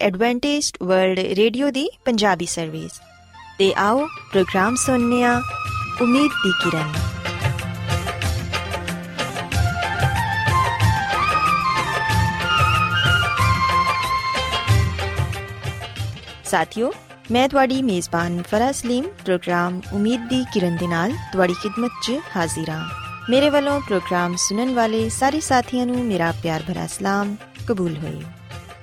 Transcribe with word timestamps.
Adventist 0.00 0.76
world 0.82 1.18
Radio 1.18 1.70
ਦੀ 1.70 1.90
Punjabi 2.04 2.46
service 2.46 2.90
ਤੇ 3.58 3.74
ਆਓ 3.76 4.06
ਪ੍ਰੋਗਰਾਮ 4.06 4.76
ਸੁਣਨੇ 4.76 5.24
ਆ 5.24 5.42
ਉਮੀਦ 6.02 6.30
ਦੀ 6.46 6.52
ਕਿਰਨ। 6.64 6.92
ਸਾਥਿਓ, 16.44 16.92
ਮੈਂ 17.30 17.48
ਤੁਹਾਡੀ 17.48 17.82
ਮੇਜ਼ਬਾਨ 17.82 18.42
ਫਰਾ 18.42 18.72
ਸਲੀਮ, 18.72 19.04
ਪ੍ਰੋਗਰਾਮ 19.24 19.80
ਉਮੀਦ 19.92 20.28
ਦੀ 20.28 20.44
ਕਿਰਨ 20.52 20.76
ਦੇ 20.76 20.86
ਨਾਲ 20.86 21.12
ਤੁਹਾਡੀ 21.32 21.52
ਖidmat 21.52 21.90
'ਚ 22.02 22.12
ਹਾਜ਼ਰ 22.36 22.70
ਹਾਂ। 22.70 22.88
ਮੇਰੇ 23.30 23.50
ਵੱਲੋਂ 23.50 23.80
ਪ੍ਰੋਗਰਾਮ 23.80 24.36
ਸੁਣਨ 24.36 24.74
ਵਾਲੇ 24.74 25.08
ਸਾਰੇ 25.08 25.40
ਸਾਥੀਆਂ 25.40 25.86
ਨੂੰ 25.86 26.04
ਮੇਰਾ 26.04 26.32
ਪਿਆਰ 26.42 26.62
ਭਰਾ 26.68 26.86
ਸਲਾਮ, 26.86 27.36
ਕਬੂਲ 27.68 27.96
ਹੋਏ। 27.96 28.22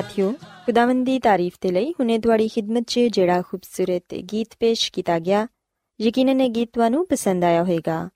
ਸਾਥਿਓ, 0.00 0.32
ਖੁਦਾਵੰਦ 0.66 1.06
ਦੀ 1.06 1.18
ਤਾਰੀਫ 1.18 1.52
ਤੇ 1.60 1.70
ਲਈ 1.70 1.92
ਹੁਨੇ 1.92 2.18
ਤੁਹਾਡੀ 2.18 2.48
ਖidmat 2.48 2.82
'ਚ 2.86 2.98
ਜਿਹੜਾ 2.98 3.42
ਖੂਬਸੂਰਤ 3.42 4.14
ਗੀਤ 4.14 4.48
ਪੇਸ਼ 4.60 4.92
ਕੀਤਾ 4.92 5.18
ਗਿਆ, 5.18 5.46
ਯਕੀਨਨ 6.00 6.40
ਇਹ 6.40 6.50
ਗੀਤ 6.50 6.70
ਤੁਹਾਨੂੰ 6.72 7.06
ਪਸੰਦ 7.06 7.44
ਆਇਆ 7.44 7.62
ਹੋਵੇਗਾ। 7.62 8.08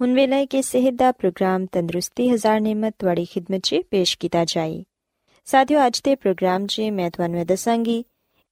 ਹੁਣ 0.00 0.14
ਵੇਲੇ 0.14 0.46
ਕਿ 0.46 0.62
ਸਿਹਤ 0.62 0.94
ਦਾ 0.94 1.12
ਪ੍ਰੋਗਰਾਮ 1.12 1.66
ਤੰਦਰੁਸਤੀ 1.66 2.28
ਹਜ਼ਾਰ 2.30 2.60
ਨਿਮਤ 2.60 2.94
ਤੁਹਾਡੀ 2.98 3.24
ਖidmat 3.24 3.60
'ਚ 3.60 3.76
ਪੇਸ਼ 3.90 4.18
ਕੀਤਾ 4.18 4.44
ਜਾਏ। 4.44 4.84
ਸਾਥੀਓ, 5.44 5.86
ਅੱਜ 5.86 6.00
ਦੇ 6.04 6.14
ਪ੍ਰੋਗਰਾਮ 6.14 6.66
'ਚ 6.66 6.80
ਮੈਂ 6.80 7.10
ਤੁਹਾਨੂੰ 7.10 7.40
ਇਹ 7.40 7.46
ਦੱਸਾਂਗੀ 7.46 8.04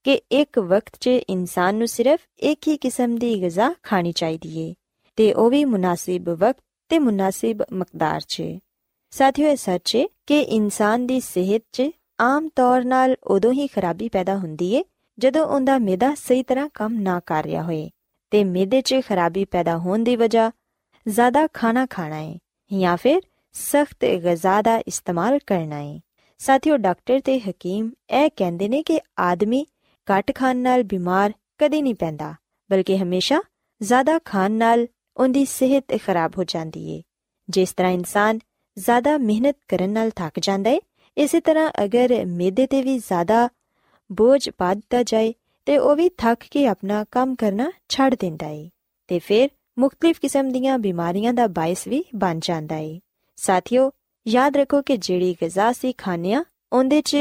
ਕਿ 0.05 0.21
ਇੱਕ 0.33 0.59
ਵਕਤ 0.59 0.93
'ਚ 1.01 1.07
ਇਨਸਾਨ 1.07 1.75
ਨੂੰ 1.75 1.89
ਸਿਰਫ 1.89 2.21
ਇੱਕ 2.39 2.69
ਹੀ 2.69 2.77
ਕਿਸਮ 2.77 3.17
ਦੀ 3.19 3.43
ਗਿਜ਼ਾ 3.43 3.75
ਖਾਣੀ 3.83 4.13
ਚਾਹੀਦੀ 4.13 4.59
ਏ, 4.59 4.75
ਤੇ 5.17 5.33
ਉਹ 5.33 5.51
ਵੀ 5.51 5.65
ਮੁਨਾਸਿਬ 5.65 6.29
ਵਕਤ 6.29 6.65
ਤੇ 6.89 6.99
ਮੁਨਾਸਿਬ 6.99 7.63
ਮਕਦਾਰ 7.73 8.21
'ਚ। 8.21 8.43
ਸਾਥਿਓ, 9.11 9.49
ਇਹ 9.49 9.57
ਸੱਚ 9.57 9.97
ਏ 9.97 10.09
ਕਿ 10.27 10.41
ਇਨਸਾਨ 10.41 11.07
ਦੀ 11.07 11.21
ਸਿਹਤ 11.21 11.63
'ਚ 11.73 11.83
ਆਮ 12.23 12.49
ਤੌਰ 12.49 12.85
ਨਾਲ 12.85 13.17
ਉਦੋਂ 13.25 13.53
ਹੀ 13.53 13.67
ਖਰਾਬੀ 13.67 14.09
ਪੈਦਾ 14.09 14.37
ਹੁੰਦੀ 14.37 14.75
ਏ, 14.75 14.85
ਜਦੋਂ 15.19 15.47
ਉਹਦਾ 15.47 15.79
ਮਿਹਦਾ 15.79 16.15
ਸਹੀ 16.15 16.43
ਤਰ੍ਹਾਂ 16.43 16.69
ਕੰਮ 16.75 17.01
ਨਾ 17.01 17.21
ਕਰ 17.27 17.45
ਰਿਹਾ 17.45 17.63
ਹੋਏ। 17.63 17.91
ਤੇ 18.31 18.45
ਮਿਹਦੇ 18.45 18.81
'ਚ 18.81 18.95
ਖਰਾਬੀ 19.09 19.45
ਪੈਦਾ 19.45 19.79
ਹੋਣ 19.79 19.99
ਦੀ 19.99 20.17
ਵਜ੍ਹਾ 20.17 20.51
ਜ਼ਿਆਦਾ 21.09 21.47
ਖਾਣਾ 21.47 21.87
ਖਾਣਾ 21.87 22.17
ਹੈ 22.17 22.39
ਜਾਂ 22.73 22.97
ਫਿਰ 22.97 23.21
ਸਖਤ 23.53 24.05
ਗਿਜ਼ਾ 24.05 24.63
ਦਾ 24.63 24.77
ਇਸਤੇਮਾਲ 24.79 25.39
ਕਰਨਾ 25.47 25.77
ਹੈ 25.77 26.01
ਸਾਥੀਓ, 26.39 26.77
ਡਾਕਟਰ 26.77 27.21
ਤੇ 27.21 27.41
ਹਕੀਮ 27.41 27.91
ਇਹ 28.11 28.31
ਕਹਿੰਦੇ 28.37 28.69
ਨੇ 28.69 28.83
ਕਿ 28.83 29.01
ਆਦਮੀ 29.19 29.67
ਘੱਟ 30.09 30.35
ਖਾਣ 30.35 30.57
ਨਾਲ 30.57 30.83
ਬਿਮਾਰ 30.83 31.33
ਕਦੇ 31.59 31.83
ਨਹੀਂ 31.83 31.95
ਪੈਂਦਾ, 31.95 32.35
ਬਲਕਿ 32.71 32.99
ਹਮੇਸ਼ਾ 32.99 33.41
ਜ਼ਿਆਦਾ 33.83 34.19
ਖਾਣ 34.25 34.51
ਨਾਲ 34.51 34.87
ਉਹਦੀ 35.17 35.45
ਸਿਹਤ 35.45 35.85
ਖਰਾਬ 36.07 36.33
ਹੋ 36.39 36.45
ਜਾਂਦੀ 36.45 36.91
ਏ। 36.91 37.03
ਜਿਸ 37.49 37.73
ਤਰ੍ਹਾਂ 37.73 37.93
ਇਨਸਾਨ 37.93 38.39
ਜ਼ਿਆਦਾ 38.79 39.19
ਮਿਹਨਤ 39.19 39.57
ਕਰਨ 39.69 39.91
ਨਾਲ 39.91 40.11
ਥੱਕ 40.11 40.41
ਜਾਂਦਾ 40.41 40.71
ਏ 40.71 40.81
ਇਸੇ 41.19 41.41
ਤਰ੍ਹਾਂ 41.41 41.73
ਅਗਰ 41.85 42.27
ਮਿਹਦੇ 42.27 42.67
ਤੇ 42.67 42.83
ਵੀ 42.83 42.99
ਜ਼ਿਆਦਾ 42.99 43.49
ਬੋਝ 44.13 44.51
ਪਾ 44.51 44.75
ਦਿੱਤਾ 44.75 45.03
ਜਾਏ, 45.03 45.35
ਤੇ 45.67 45.79
ਉਹ 45.79 45.97
ਵੀ 45.97 46.09
ਥੱਕ 46.09 46.45
ਕੇ 46.51 46.67
ਆਪਣਾ 46.67 47.05
ਕੰਮ 47.11 47.35
ਕਰਨਾ 47.35 47.73
ਛੱਡ 47.89 48.15
ਦਿੰਦਾ 48.15 48.47
ਏ। 48.47 48.71
ਤੇ 49.09 49.19
ਫਿਰ 49.19 49.49
ਮੁxtਲਿਫ 49.79 50.21
ਕਿਸਮ 50.21 50.53
ਦੀਆਂ 50.53 50.79
ਬਿਮਾਰੀਆਂ 50.79 51.33
ਦਾ 51.33 51.47
ਬਾਇਸ 51.47 51.89
ਵੀ 51.89 52.05
ਬਣ 52.15 52.39
ਜਾਂਦਾ 52.43 52.77
ਏ। 52.77 53.01
ਸਾਥੀਓ, 53.37 53.91
ਯਾਦ 54.29 54.57
ਰੱਖੋ 54.57 54.83
ਕਿ 54.83 54.97
ਜਿਹੜੀ 54.97 55.37
ਗਿਜ਼ਾ 55.43 55.73
ਸੀ 55.73 55.93
ਖਾਣਿਆ 55.93 56.45
ਉਹਦੇ 56.73 57.03
'ਚ 57.03 57.17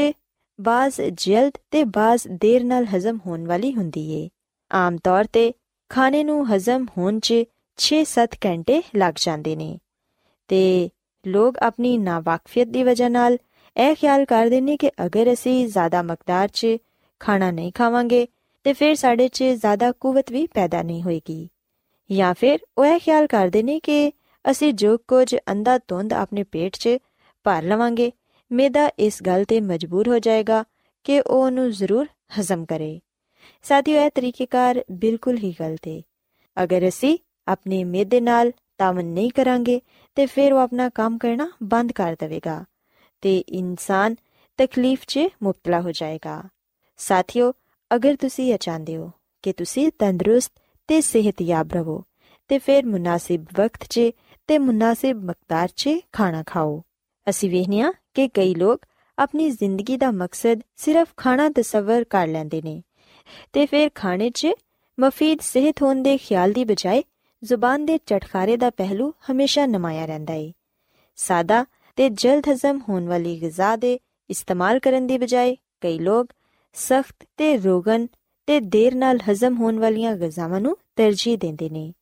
ਬਾਜ਼ 0.60 1.00
ਜਲਦ 1.14 1.52
ਤੇ 1.70 1.84
ਬਾਜ਼ 1.84 2.28
ਦੇਰ 2.28 2.64
ਨਾਲ 2.64 2.84
ਹਜ਼ਮ 2.84 3.18
ਹੋਣ 3.26 3.46
ਵਾਲੀ 3.46 3.74
ਹੁੰਦੀ 3.74 4.10
ਏ। 4.10 4.28
ਆਮ 4.72 4.96
ਤੌਰ 4.96 5.24
ਤੇ 5.24 5.52
ਖਾਣੇ 5.88 6.24
ਨੂੰ 6.24 6.54
ਹਜ਼ਮ 6.54 6.86
ਹੋਣ 6.98 7.20
'ਚ 7.20 7.34
6-7 7.78 8.36
ਘੰਟੇ 8.46 8.82
ਲੱਗ 8.96 9.14
ਜਾਂਦੇ 9.16 9.56
ਨੇ। 9.56 9.78
ਤੇ 10.48 10.90
ਲੋਕ 11.26 11.58
ਆਪਣੀ 11.58 11.98
ਨਾਵਾਕਫੀਅਤ 11.98 12.68
ਦੀ 12.68 12.82
ਵਜ੍ਹਾ 12.82 13.08
ਨਾਲ 13.08 13.38
ਇਹ 13.76 13.94
ਖਿਆਲ 13.94 14.24
ਕਰਦੇ 14.24 14.60
ਨੇ 14.60 14.76
ਕਿ 14.76 14.90
ਅਗਰ 15.06 15.32
ਅਸੀਂ 15.32 15.66
ਜ਼ਿਆਦਾ 15.68 16.02
ਮਕਦਾਰ 16.02 16.48
'ਚ 16.48 16.66
ਖਾਣਾ 17.20 17.50
ਨਹੀਂ 17.50 17.72
ਖਾਵਾਂਗੇ, 17.72 18.26
ਤੇ 18.64 18.72
ਫਿਰ 18.72 18.94
ਸਾਡੇ 18.94 19.28
'ਚ 19.28 19.44
ਜ਼ਿਆਦਾ 19.44 19.92
ਕੂਵਤ 19.92 20.32
ਵੀ 20.32 20.46
ਪੈਦਾ 20.46 20.82
ਨਹੀਂ 20.82 21.02
ਹੋਏਗੀ। 21.02 21.48
ਜਾਂ 22.10 22.34
ਫਿਰ 22.34 22.58
ਉਹ 22.78 22.84
ਇਹ 22.84 22.98
ਖਿਆਲ 22.98 23.26
ਕਰਦੇ 23.26 23.62
ਨੇ 23.62 23.80
ਕਿ 23.80 24.12
ਅਸੀਂ 24.50 24.72
ਜੋ 24.72 24.96
ਕੁਝ 25.08 25.34
ਅੰਦਾ 25.50 25.78
ਤੁੰਦ 25.78 26.12
ਆਪਣੇ 26.12 26.42
ਪੇਟ 26.42 26.76
'ਚ 26.76 26.96
ਭਰ 27.46 27.62
ਲਵਾਂਗੇ 27.62 28.10
ਮੇਦਾ 28.50 28.90
ਇਸ 28.98 29.22
ਗੱਲ 29.22 29.44
ਤੇ 29.44 29.60
ਮਜਬੂਰ 29.60 30.08
ਹੋ 30.08 30.18
ਜਾਏਗਾ 30.18 30.64
ਕਿ 31.04 31.20
ਉਹ 31.20 31.44
ਉਹਨੂੰ 31.44 31.70
ਜ਼ਰੂਰ 31.70 32.06
ਹਜ਼ਮ 32.40 32.64
ਕਰੇ। 32.64 33.00
ਸਾਥੀਓ, 33.62 34.00
ਇਹ 34.00 34.10
ਤਰੀਕੇਕਾਰ 34.10 34.84
ਬਿਲਕੁਲ 34.90 35.36
ਹੀ 35.36 35.54
ਗਲਤ 35.60 35.88
ਹੈ 35.88 36.00
ਅਗਰ 36.56 36.88
ਅਸੀਂ 36.88 37.18
ਆਪਣੇ 37.48 37.82
ਮੇਦੇ 37.84 38.20
ਨਾਲ 38.20 38.52
ਤਾਮਨ 38.78 39.04
ਨਹੀਂ 39.04 39.30
ਕਰਾਂਗੇ, 39.30 39.80
ਤੇ 40.14 40.26
ਫਿਰ 40.26 40.52
ਉਹ 40.52 40.58
ਆਪਣਾ 40.58 40.88
ਕੰਮ 40.88 41.18
ਕਰਨਾ 41.18 41.50
ਬੰਦ 41.62 41.92
ਕਰ 41.92 42.16
ਦੇਵੇਗਾ। 42.20 42.64
ਤੇ 43.22 43.38
ਇਨਸਾਨ 43.38 44.16
ਤਕਲੀਫ 44.56 45.02
'ਚ 45.06 45.20
ਮੁਬਤਲਾ 45.42 45.80
ਹੋ 45.80 45.92
ਜਾਏਗਾ। 45.92 46.42
ਸਾਥੀਓ, 46.96 47.52
ਅਗਰ 47.94 48.16
ਤੁਸੀਂ 48.16 48.52
ਇਹ 48.52 48.58
ਚਾਹੁੰਦੇ 48.58 48.96
ਹੋ 48.96 49.10
ਕਿ 49.42 49.52
ਤੁਸੀਂ 49.52 49.90
ਤੰਦਰੁਸਤ 49.98 50.52
ਤੇ 50.86 51.00
ਸਿਹਤਯਾਬ 51.00 51.72
ਰਹੋ, 51.72 52.04
ਤੇ 52.48 52.58
ਫਿਰ 52.58 52.86
ਮੁਨਾਸਿਬ 52.86 53.46
ਵਕਤ 53.58 53.84
'ਚ 53.90 54.00
ਤੇ 54.46 54.58
ਮੁਨਾਸਿਬ 54.58 55.24
ਮਕਦਾਰ 55.24 55.68
'ਚ 55.76 55.90
ਖਾਣਾ 56.12 56.42
ਖਾਓ। 56.46 56.82
ਅਸੀਂ 57.28 57.50
ਵੇਖਨੀਆ 57.50 57.92
ਕਿ 58.14 58.28
ਕਈ 58.28 58.54
ਲੋਕ 58.54 58.86
ਆਪਣੀ 59.18 59.50
ਜ਼ਿੰਦਗੀ 59.50 59.96
ਦਾ 59.96 60.10
ਮਕਸਦ 60.10 60.60
ਸਿਰਫ 60.76 61.08
ਖਾਣਾ 61.16 61.48
ਤਸਵਰ 61.48 62.04
ਕਰ 62.04 62.26
ਲੈਂਦੇ 62.26 62.62
ਨੇ 62.62 62.82
ਤੇ 63.52 63.66
ਫਿਰ 63.66 63.90
ਖਾਣੇ 63.94 64.30
'ਚ 64.30 64.48
ਮਫੀਦ 65.00 65.40
ਸਿਹਤ 65.40 65.82
ਹੋਣ 65.82 66.02
ਦੇ 66.02 66.16
ਖਿਆਲ 66.18 66.52
ਦੀ 66.52 66.64
ਬਜਾਏ 66.64 67.02
ਜ਼ੁਬਾਨ 67.44 67.84
ਦੇ 67.84 67.98
ਚਟਖਾਰੇ 67.98 68.56
ਦਾ 68.56 68.70
ਪਹਿਲੂ 68.70 69.12
ਹਮੇਸ਼ਾ 69.30 69.66
ਨਮਾਇਆ 69.66 70.06
ਰਹਿੰਦਾ 70.06 70.34
ਏ। 70.34 70.52
ਸਾਦਾ 71.16 71.64
ਤੇ 71.96 72.08
ਜਲਦ 72.08 72.42
ਹਜ਼ਮ 72.52 72.80
ਹੋਣ 72.88 73.06
ਵਾਲੀ 73.06 73.40
ਗਿਜ਼ਾ 73.40 73.76
ਦੇ 73.76 73.98
ਇਸਤੇਮਾਲ 74.30 74.78
ਕਰਨ 74.78 75.06
ਦੀ 75.06 75.18
ਬਜਾਏ 75.18 75.56
ਕਈ 75.80 75.98
ਲੋਕ 75.98 76.26
ਸਖਤ 76.74 77.26
ਤੇ 77.36 77.56
ਰੋਗਨ 77.56 78.06
ਤੇ 78.46 78.60
ਦੇਰ 78.60 78.94
ਨਾਲ 78.94 79.18
ਹਜ਼ਮ 79.30 79.56
ਹੋਣ 79.56 79.78
ਵਾਲੀਆਂ 79.78 80.16
ਗਿਜ਼ਾਵਾਂ 80.16 80.60
ਨੂੰ 80.60 80.76
ਤਰਜੀਹ 80.96 81.38
ਦਿੰਦੇ 81.38 81.70
ਨੇ। 81.70 81.92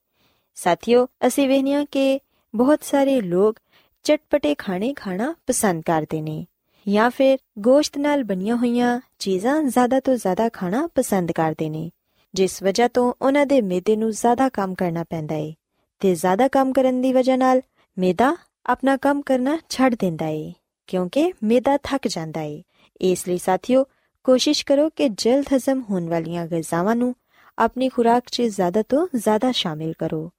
ਸਾਥੀਓ, 0.55 1.07
ਅਸੀਂ 1.27 1.49
ਵੇਖਿਆ 1.49 1.85
ਕਿ 1.85 2.21
ਬਹੁਤ 2.55 2.83
ਸਾਰੇ 2.83 3.21
ਲੋਕ 3.21 3.57
ਚਟਪਟੇ 4.03 4.55
ਖਾਣੇ 4.55 4.95
ਖਾਣਾ 4.95 5.35
ਪਸੰਦ 5.47 5.83
ਕਰਦੇ 5.83 6.21
ਨੇ 6.21 6.47
ਜਾਂ 6.89 7.11
ਫਿਰ 7.11 7.39
ਗੋਸ਼ਤ 7.59 7.99
ਨਾਲ 7.99 8.25
ਬਣੀਆਂ 8.25 8.57
ਹੋਈਆਂ 8.57 9.01
ਚੀਜ਼ਾਂ 9.19 9.63
ਜ਼ਿਆਦਾ 9.63 10.01
ਤੋਂ 10.01 10.17
ਜ਼ਿਆਦਾ 10.17 10.49
ਖਾਣਾ 10.49 10.89
ਪਸੰਦ 10.95 11.33
ਕਰਦੇ 11.33 11.71
ਨੇ, 11.71 11.91
ਜਿਸ 12.35 12.63
ਵਜ੍ਹਾ 12.63 12.89
ਤੋਂ 12.89 13.13
ਉਹਨਾਂ 13.23 13.47
ਦੇ 13.47 13.61
ਮਿਹਦੇ 13.61 13.97
ਨੂੰ 13.97 14.11
ਜ਼ਿਆਦਾ 14.11 14.49
ਕੰਮ 14.49 14.75
ਕਰਨਾ 14.75 15.05
ਪੈਂਦਾ 15.05 15.35
ਏ 15.35 15.55
ਤੇ 16.01 16.15
ਜ਼ਿਆਦਾ 16.15 16.49
ਕੰਮ 16.49 16.73
ਕਰਨ 16.73 17.01
ਦੀ 17.01 17.13
ਵਜ੍ਹਾ 17.13 17.37
ਨਾਲ 17.37 17.63
ਮਿਹਦਾ 17.99 18.37
ਆਪਣਾ 18.67 18.97
ਕੰਮ 18.97 19.23
ਕਰਨਾ 19.23 19.59
ਛੱਡ 19.69 19.95
ਦਿੰਦਾ 19.95 20.27
ਏ, 20.27 20.53
ਕਿਉਂਕਿ 20.87 21.33
ਮੇਦਾ 21.43 21.77
ਥੱਕ 21.77 22.09
ਜਾਂਦਾ 22.09 22.41
ਏ। 22.41 22.63
ਇਸ 23.01 23.29
ਲਈ 23.29 23.39
ਸਾਥੀਓ, 23.39 23.85
ਕੋਸ਼ਿਸ਼ 24.25 24.65
ਕਰੋ 24.67 24.89
ਕਿ 24.89 25.09
ਜਲਦ 25.09 25.45
ਹਜ਼ਮ 25.57 25.83
ਹੋਣ 25.91 26.09
ਵਾਲੀਆਂ 26.09 26.47
ਗਜ਼ਾਵਾਂ 26.47 26.97
ਨੂੰ 26.97 27.15
ਆਪਣੀ 27.59 27.89
ਖੁਰਾਕ 27.89 28.23
'ਚ 28.27 28.43
ਜ਼ਿਆਦਾ 28.43 28.83
ਤੋਂ 28.83 29.07
ਜ਼ਿਆਦਾ 29.15 29.53
ਸ਼ਾਮਿਲ 29.53 29.93
ਕਰੋ। 29.99 30.31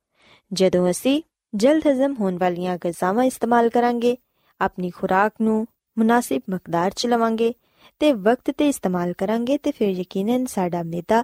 ਜਦੋਂ 0.53 0.89
ਅਸੀਂ 0.91 1.21
ਜਲਦ 1.55 1.87
ਹਜ਼ਮ 1.87 2.15
ਹੋਣ 2.19 2.37
ਵਾਲੀਆਂ 2.37 2.77
ਗਜ਼ਾਵਾਂ 2.85 3.23
ਇਸਤੇਮਾਲ 3.23 3.69
ਕਰਾਂਗੇ, 3.69 4.17
ਆਪਣੀ 4.61 4.89
ਖੁਰਾਕ 4.89 5.33
ਨੂੰ 5.41 5.67
ਮੁਨਾਸਿਬ 5.97 6.41
ਮਕਦਾਰ 6.49 6.91
'ਚ 6.91 7.07
ਲਵਾਂਗੇ 7.07 7.53
ਤੇ 7.99 8.13
ਵਕਤ 8.13 8.51
ਤੇ 8.51 8.69
ਇਸਤੇਮਾਲ 8.69 9.13
ਕਰਾਂਗੇ 9.13 9.57
ਤੇ 9.57 9.71
ਫਿਰ 9.71 9.89
ਯਕੀਨਨ 9.89 10.45
ਸਾਡਾ 10.45 10.83
ਮੇਦਾ 10.83 11.23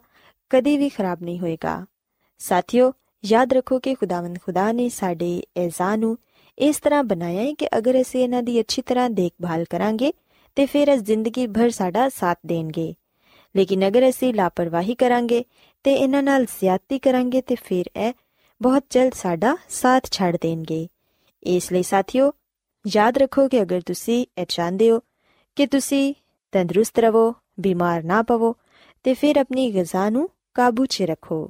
ਕਦੇ 0.49 0.77
ਵੀ 0.77 0.89
ਖਰਾਬ 0.89 1.23
ਨਹੀਂ 1.23 1.39
ਹੋਏਗਾ। 1.39 1.85
ਸਾਥੀਓ, 2.38 2.94
ਯਾਦ 3.25 3.53
ਰੱਖੋ 3.53 3.79
ਕਿ 3.79 3.94
ਖੁਦਾਵੰਦ 3.95 4.38
ਖੁਦਾ 4.45 4.71
ਨੇ 4.71 4.89
ਸਾਡੇ 4.89 5.41
ਐਜ਼ਾ 5.57 5.95
ਨੂੰ 5.95 6.17
ਇਸ 6.57 6.80
ਤਰ੍ਹਾਂ 6.80 7.04
ਬਣਾਇਆ 7.04 7.42
ਹੈ 7.42 7.54
ਕਿ 7.54 7.68
ਅਗਰ 7.77 8.01
ਅਸੀਂ 8.01 8.24
ਇਹਨਾਂ 8.24 8.44
ਦੀ 8.44 8.59
ਅੱਛੀ 8.59 8.81
ਤਰ੍ਹਾਂ 8.81 9.09
ਦੇਖਭਾਲ 9.09 9.65
ਕਰਾਂਗੇ, 9.69 10.13
ਤੇ 10.56 10.65
ਫਿਰ 10.65 10.88
ਇਸ 10.88 11.01
ਜ਼ਿੰਦਗੀ 11.01 11.48
ਭਰ 11.48 11.69
ਸਾਡਾ 11.69 12.09
ਸਾਥ 12.09 12.38
ਦੇਣਗੇ। 12.45 12.94
ਲੇਕਿਨ 13.56 13.88
ਅਗਰ 13.88 14.09
ਅਸੀਂ 14.09 14.33
ਲਾਪਰਵਾਹੀ 14.33 14.95
ਕਰਾਂਗੇ 14.95 15.44
ਤੇ 15.83 15.94
ਇਹਨਾਂ 15.94 16.24
ਨਾਲ 16.24 16.45
ਜ਼ਿਆਦਤੀ 16.45 17.00
ਕਰਾਂਗੇ, 17.00 17.42
ਤੇ 17.42 17.56
ਫਿਰ 17.56 17.86
ਇਹ 17.95 18.13
ਬਹੁਤ 18.62 18.83
ਜਲਦ 18.89 19.13
ਸਾਡਾ 19.13 19.57
ਸਾਥ 19.69 20.12
ਛੱਡ 20.12 20.38
ਦੇਣਗੇ। 20.42 20.88
ਇਸ 21.44 21.71
ਲਈ 21.71 21.83
ਸਾਥੀਓ, 21.83 22.31
ਯਾਦ 22.88 23.18
ਰੱਖੋ 23.18 23.48
ਕਿ 23.48 23.62
ਅਗਰ 23.62 23.81
ਤੁਸੀਂ 23.81 24.25
ਇਹ 24.38 24.45
ਚਾਹੁੰਦੇ 24.50 24.92
ਹੋ 24.92 25.00
ਕਿ 25.56 25.65
ਤੁਸੀਂ 25.68 26.13
ਤੰਦਰੁਸਤ 26.51 27.00
ਰਹੋ, 27.00 27.33
ਬਿਮਾਰ 27.59 28.04
ਨਾ 28.04 28.21
ਪਵੋ, 28.21 28.56
ਤੇ 29.04 29.14
ਫਿਰ 29.14 29.37
ਆਪਣੀ 29.37 29.73
ਗਿਜ਼ਾ 29.73 30.09
ਨੂੰ 30.09 30.30
ਕਾਬੂ 30.54 30.85
'ਚ 30.85 31.02
ਰੱਖੋ। 31.02 31.49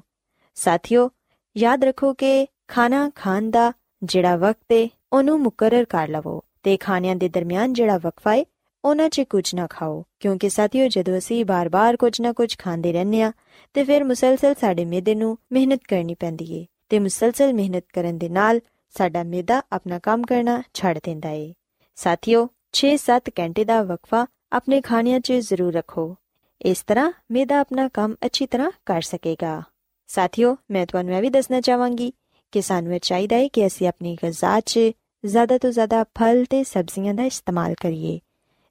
ਸਾਥੀਓ, 0.55 1.09
ਯਾਦ 1.57 1.83
ਰੱਖੋ 1.83 2.13
ਕਿ 2.13 2.47
ਖਾਣਾ 2.67 3.11
ਖਾਣ 3.15 3.49
ਦਾ 3.49 3.73
ਜਿਹੜਾ 4.03 4.35
ਵਕਤ 4.35 4.71
ਹੈ 4.73 4.87
ਉਹਨੂੰ 5.13 5.39
ਮੁਕਰਰ 5.39 5.85
ਕਰ 5.85 6.07
ਲਵੋ 6.07 6.41
ਤੇ 6.63 6.77
ਖਾਣਿਆਂ 6.77 7.15
ਦੇ 7.15 7.29
ਦਰਮਿਆਨ 7.29 7.73
ਜਿਹੜਾ 7.73 7.97
ਵਕਫਾ 7.97 8.35
ਹੈ 8.35 8.43
ਉਹਨਾਂ 8.85 9.09
'ਚ 9.09 9.21
ਕੁਝ 9.21 9.55
ਨਾ 9.55 9.67
ਖਾਓ, 9.67 10.03
ਕਿਉਂਕਿ 10.19 10.49
ਸਾਥੀਓ 10.49 10.87
ਜਦੋਂ 10.87 11.17
ਅਸੀਂ 11.17 11.45
ਬਾਰ-ਬਾਰ 11.45 11.97
ਕੁਝ 11.97 12.21
ਨਾ 12.21 12.33
ਕੁਝ 12.33 12.57
ਖਾਂਦੇ 12.57 12.93
ਰਹਿੰਦੇ 12.93 13.21
ਆ 13.21 13.31
ਤੇ 13.73 13.83
ਫਿਰ 13.83 14.03
ਮੁਸਲਸਲ 14.03 14.53
ਸਾਡੇ 14.61 14.85
ਮਿਹਦੇ 14.85 15.15
ਨੂੰ 15.15 15.37
ਮਿਹਨਤ 15.51 15.81
ਕਰਨੀ 15.89 16.15
ਪੈਂਦੀ 16.15 16.53
ਏ, 16.53 16.65
ਤੇ 16.89 16.99
ਮੁਸਲਸਲ 16.99 17.53
ਮਿਹਨਤ 17.53 17.83
ਕਰਨ 17.93 18.17
ਦੇ 18.17 18.29
ਨਾਲ 18.29 18.59
ਸਾਡਾ 18.97 19.23
ਮਿਹਦਾ 19.23 19.61
ਆਪਣਾ 19.71 19.99
ਕੰਮ 19.99 20.23
ਕਰਨਾ 20.23 20.61
ਛੱਡ 20.73 20.99
ਦਿੰਦਾ 21.03 21.29
ਏ। 21.29 21.53
ਸਾਥੀਓ 21.95 22.47
6-7 22.73 23.31
ਘੰਟੇ 23.39 23.65
ਦਾ 23.65 23.81
ਵਕਫਾ 23.83 24.25
ਆਪਣੇ 24.51 24.81
ਖਾਣਿਆਂ 24.81 25.19
'ਚ 25.19 25.31
ਜ਼ਰੂਰ 25.31 25.73
ਰੱਖੋ। 25.73 26.15
ਇਸ 26.61 26.83
ਤਰ੍ਹਾਂ 26.87 27.11
ਮਿਹਦਾ 27.31 27.59
ਆਪਣਾ 27.59 27.87
ਕੰਮ 27.87 28.15
ਅੱਛੀ 28.25 28.45
ਤਰ੍ਹਾਂ 28.45 28.71
ਕਰ 28.85 29.01
ਸਕੇਗਾ। 29.01 29.61
ਸਾਥੀਓ, 30.07 30.57
ਮੈਂ 30.71 30.85
ਤੁਹਾਨੂੰ 30.85 31.15
ਇਹ 31.15 31.21
ਵੀ 31.21 31.29
ਦੱਸਣਾ 31.29 31.61
ਚਾਹਾਂਗੀ 31.61 32.13
ਕਿ 32.51 32.61
ਸਾਨੂੰ 32.61 32.95
ਇਹ 32.95 32.99
ਚਾਹੀਦਾ 32.99 33.35
ਹੈ 33.35 33.47
ਕਿ 33.47 33.67
ਅਸੀਂ 33.67 33.87
ਆਪਣੀ 33.87 34.17
ਗਿਜ਼ਾ 34.23 34.59
'ਚ 34.59 34.79
ਜ਼ਿਆਦਾ 35.25 35.57
ਤੋਂ 35.57 35.71
ਜ਼ਿਆਦਾ 35.71 36.03
ਫਲ 36.03 36.45
ਤੇ 36.49 36.63
ਸਬਜ਼ੀਆਂ 36.63 37.13
ਦਾ 37.13 37.23
ਇਸਤੇਮਾਲ 37.23 37.73
ਕਰੀਏ 37.73 38.19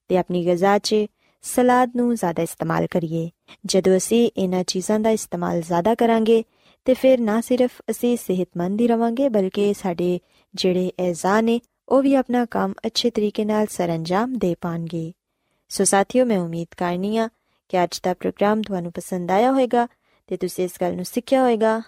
ਤੇ 0.08 0.18
ਆਪਣੀ 0.18 0.46
ਗਿਜ਼ਾ 0.46 0.78
'ਚ 0.78 0.96
ਸਲਾਦ 1.42 1.92
ਨੂੰ 1.96 2.14
ਜ਼ਿਆਦਾ 2.14 2.42
ਇਸਤੇਮਾਲ 2.42 2.86
ਕਰੀਏ। 2.86 3.30
ਜਦੋਂ 3.66 3.96
ਅਸੀਂ 3.96 4.30
ਇਹਨਾਂ 4.36 4.64
ਚੀਜ਼ਾਂ 4.64 5.00
ਦਾ 5.00 5.10
ਇਸਤੇਮਾਲ 5.10 5.60
ਜ਼ਿਆਦਾ 5.60 5.94
ਕਰਾਂਗੇ, 5.94 6.44
ਤੇ 6.84 6.94
ਫਿਰ 6.94 7.20
ਨਾ 7.20 7.40
ਸਿਰਫ 7.40 7.70
ਅਸੀਂ 7.90 8.16
ਸਿਹਤਮੰਦ 8.16 8.80
ਹੀ 8.80 8.88
ਰਵਾਂਗੇ, 8.88 9.28
ਬਲਕਿ 9.28 9.74
ਸਾਡੇ 9.74 10.20
ਜਿਹੜੇ 10.54 10.92
ਐਜ਼ਾ 11.00 11.40
ਨੇ, 11.40 11.60
ਉਹ 11.88 12.02
ਵੀ 12.02 12.14
ਆਪਣਾ 12.14 12.44
ਕੰਮ 12.44 12.74
ਅੱਛੇ 12.86 13.10
ਤਰੀਕੇ 13.10 13.44
ਨਾਲ 13.44 13.66
ਸਰੰਜਾਮ 13.70 14.38
ਦੇ 14.38 14.54
ਪਾਣਗੇ। 14.60 15.12
ਸੋ 15.68 15.84
ਸਾਥੀਓ, 15.84 16.24
ਮੈਂ 16.24 16.38
ਉਮੀਦ 16.38 16.68
ਕਰਨੀ 16.76 17.16
ਆ 17.16 17.28
ਕਿ 17.68 17.84
ਅੱਜ 17.84 18.00
ਦਾ 18.02 18.14
ਪ੍ਰੋਗਰਾਮ 18.14 18.62
ਤੁਹਾਨੂੰ 18.62 18.92
ਪਸੰਦ 18.92 19.30
ਆਇਆ 19.30 19.50
ਹੋਵੇਗਾ 19.50 19.88
ਤੇ 20.26 20.36
ਤੁਸੀਂ 20.36 20.64
ਇਸ 20.64 20.70
ਗੱਲ 20.80 20.94
ਨੂੰ 20.94 21.04
ਸਿੱਖਿਆ 21.04 21.42
ਹੋਵੇਗਾ। 21.42 21.82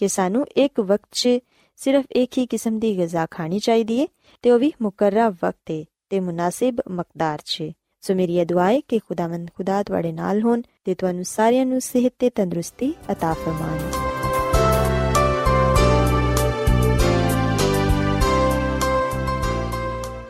ਕਿ 0.00 0.08
ਸਾਨੂੰ 0.08 0.46
ਇੱਕ 0.56 0.80
ਵਕਤ 0.80 1.08
'ਚ 1.12 1.38
ਸਿਰਫ 1.78 2.04
ਇੱਕ 2.12 2.38
ਹੀ 2.38 2.46
ਕਿਸਮ 2.46 2.78
ਦੀ 2.78 2.96
ਗਿਜ਼ਾ 2.98 3.26
ਖਾਣੀ 3.30 3.58
ਚਾਹੀਦੀ 3.58 4.00
ਹੈ 4.00 4.06
ਤੇ 4.44 4.50
ਉਹ 4.50 4.58
ਵੀ 4.58 4.72
ਮੁਕਰਰਾ 4.82 5.28
ਵਕਤ 5.28 5.56
ਤੇ 5.64 5.84
ਤੇ 6.10 6.20
ਮੁਨਾਸਿਬ 6.20 6.80
ਮਕਦਾਰ 6.90 7.40
'ਚ 7.44 7.70
ਸੋ 8.02 8.14
ਮੇਰੀ 8.14 8.36
ਇਹ 8.38 8.46
ਦੁਆ 8.46 8.64
ਹੈ 8.64 8.80
ਕਿ 8.80 8.98
ਖੁਦਾਵੰਦ 8.98 9.50
ਖੁਦਾ 9.56 9.82
ਤੁਹਾਡੇ 9.82 10.12
ਨਾਲ 10.12 10.42
ਹੋਣ 10.42 10.62
ਤੇ 10.84 10.94
ਤੁਹਾਨੂੰ 10.94 11.24
ਸਾਰਿਆਂ 11.24 11.66
ਨੂੰ 11.66 11.80
ਸਿਹਤ 11.80 12.12
ਤੇ 12.18 12.30
ਤੰਦਰੁਸਤੀ 12.30 12.92
عطا 13.10 13.32
ਫਰਮਾਏ 13.34 14.04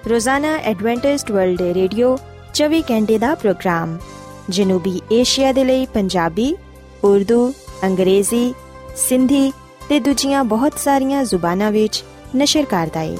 ਰੋਜ਼ਾਨਾ 0.08 0.56
ਐਡਵੈਂਟਿਸਟ 0.64 1.30
ਵਰਲਡ 1.30 1.62
ਰੇਡੀਓ 1.74 2.16
24 2.54 2.80
ਘੰਟੇ 2.90 3.18
ਦਾ 3.18 3.34
ਪ੍ਰੋਗਰਾਮ 3.34 3.98
ਜਨੂਬੀ 4.50 5.00
ਏਸ਼ੀਆ 5.12 5.52
ਦੇ 5.52 5.64
ਲਈ 5.64 5.86
ਪੰਜਾਬੀ 5.86 6.54
ਉਰਦੂ 7.04 7.52
ਅੰਗਰੇਜ਼ੀ 7.84 8.52
ਸਿੰਧੀ 8.96 9.50
ਤੇ 9.90 9.98
ਦੂਜੀਆਂ 10.00 10.44
ਬਹੁਤ 10.44 10.78
ਸਾਰੀਆਂ 10.78 11.24
ਜ਼ੁਬਾਨਾਂ 11.24 11.70
ਵਿੱਚ 11.72 12.02
ਨਸ਼ਰ 12.36 12.64
ਕਰਦਾ 12.64 13.00
ਹੈ 13.00 13.16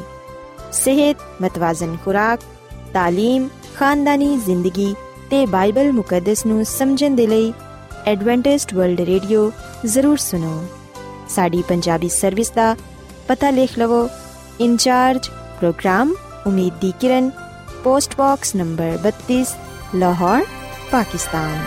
ਸਿਹਤ 0.73 1.43
ਮਤਵਾਜ਼ਨ 1.43 1.97
ਖੁਰਾਕ 2.05 2.41
تعلیم 2.95 3.49
ਖਾਨਦਾਨੀ 3.77 4.37
ਜ਼ਿੰਦਗੀ 4.37 4.95
ਤੇ 5.31 5.45
ਬਾਈਬਲ 5.47 5.93
ਮੁਕੱਦਸ 5.93 6.47
ਨੂੰ 6.47 6.65
ਸਮਝਣ 6.65 7.15
ਦੇ 7.15 7.27
ਲਈ 7.27 7.53
ਐਡਵੈਂਟਿਸਟ 8.07 8.75
ਵਰਲਡ 8.75 9.01
ਰੇਡੀਓ 9.01 9.51
ਜ਼ਰੂਰ 9.87 10.17
ਸੁਨੋ 10.17 10.63
ਸਾਡੀ 11.29 11.63
ਪੰਜਾਬੀ 11.63 12.09
ਸਰਵਿਸ 12.09 12.51
ਦਾ 12.51 12.75
ਪਤਾ 13.29 13.51
ਲਿਖ 13.51 13.79
ਲਵੋ 13.79 14.09
ਇਨਚਾਰਜ 14.61 15.29
ਪ੍ਰੋਗਰਾਮ 15.59 16.15
ਉਮੀਦ 16.47 16.79
ਦੀ 16.81 16.93
ਕਿਰਨ 17.01 17.31
post 17.85 18.17
box 18.19 18.55
number 18.57 18.99
32 19.05 19.43
Lahore 19.95 20.45
Pakistan 20.91 21.59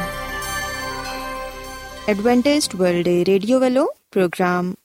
Adventist 2.09 2.75
World 2.75 3.07
Radio 3.27 3.59
ਵੱਲੋਂ 3.59 3.85
ਪ੍ਰੋਗਰਾਮ 4.11 4.73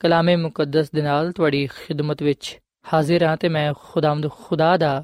ਕਲਾਮੇ 0.00 0.36
ਮੁਕੱਦਸ 0.36 0.90
ਦੇ 0.94 1.02
ਨਾਲ 1.02 1.32
ਤੁਹਾਡੀ 1.32 1.66
ਖਿਦਮਤ 1.66 2.22
ਵਿੱਚ 2.22 2.58
ਹਾਜ਼ਰ 2.92 3.24
ਹਾਂ 3.24 3.36
ਤੇ 3.36 3.48
ਮੈਂ 3.48 3.72
ਖੁਦਾਵੰਦ 3.74 4.28
ਖੁਦਾ 4.30 4.76
ਦਾ 4.76 5.02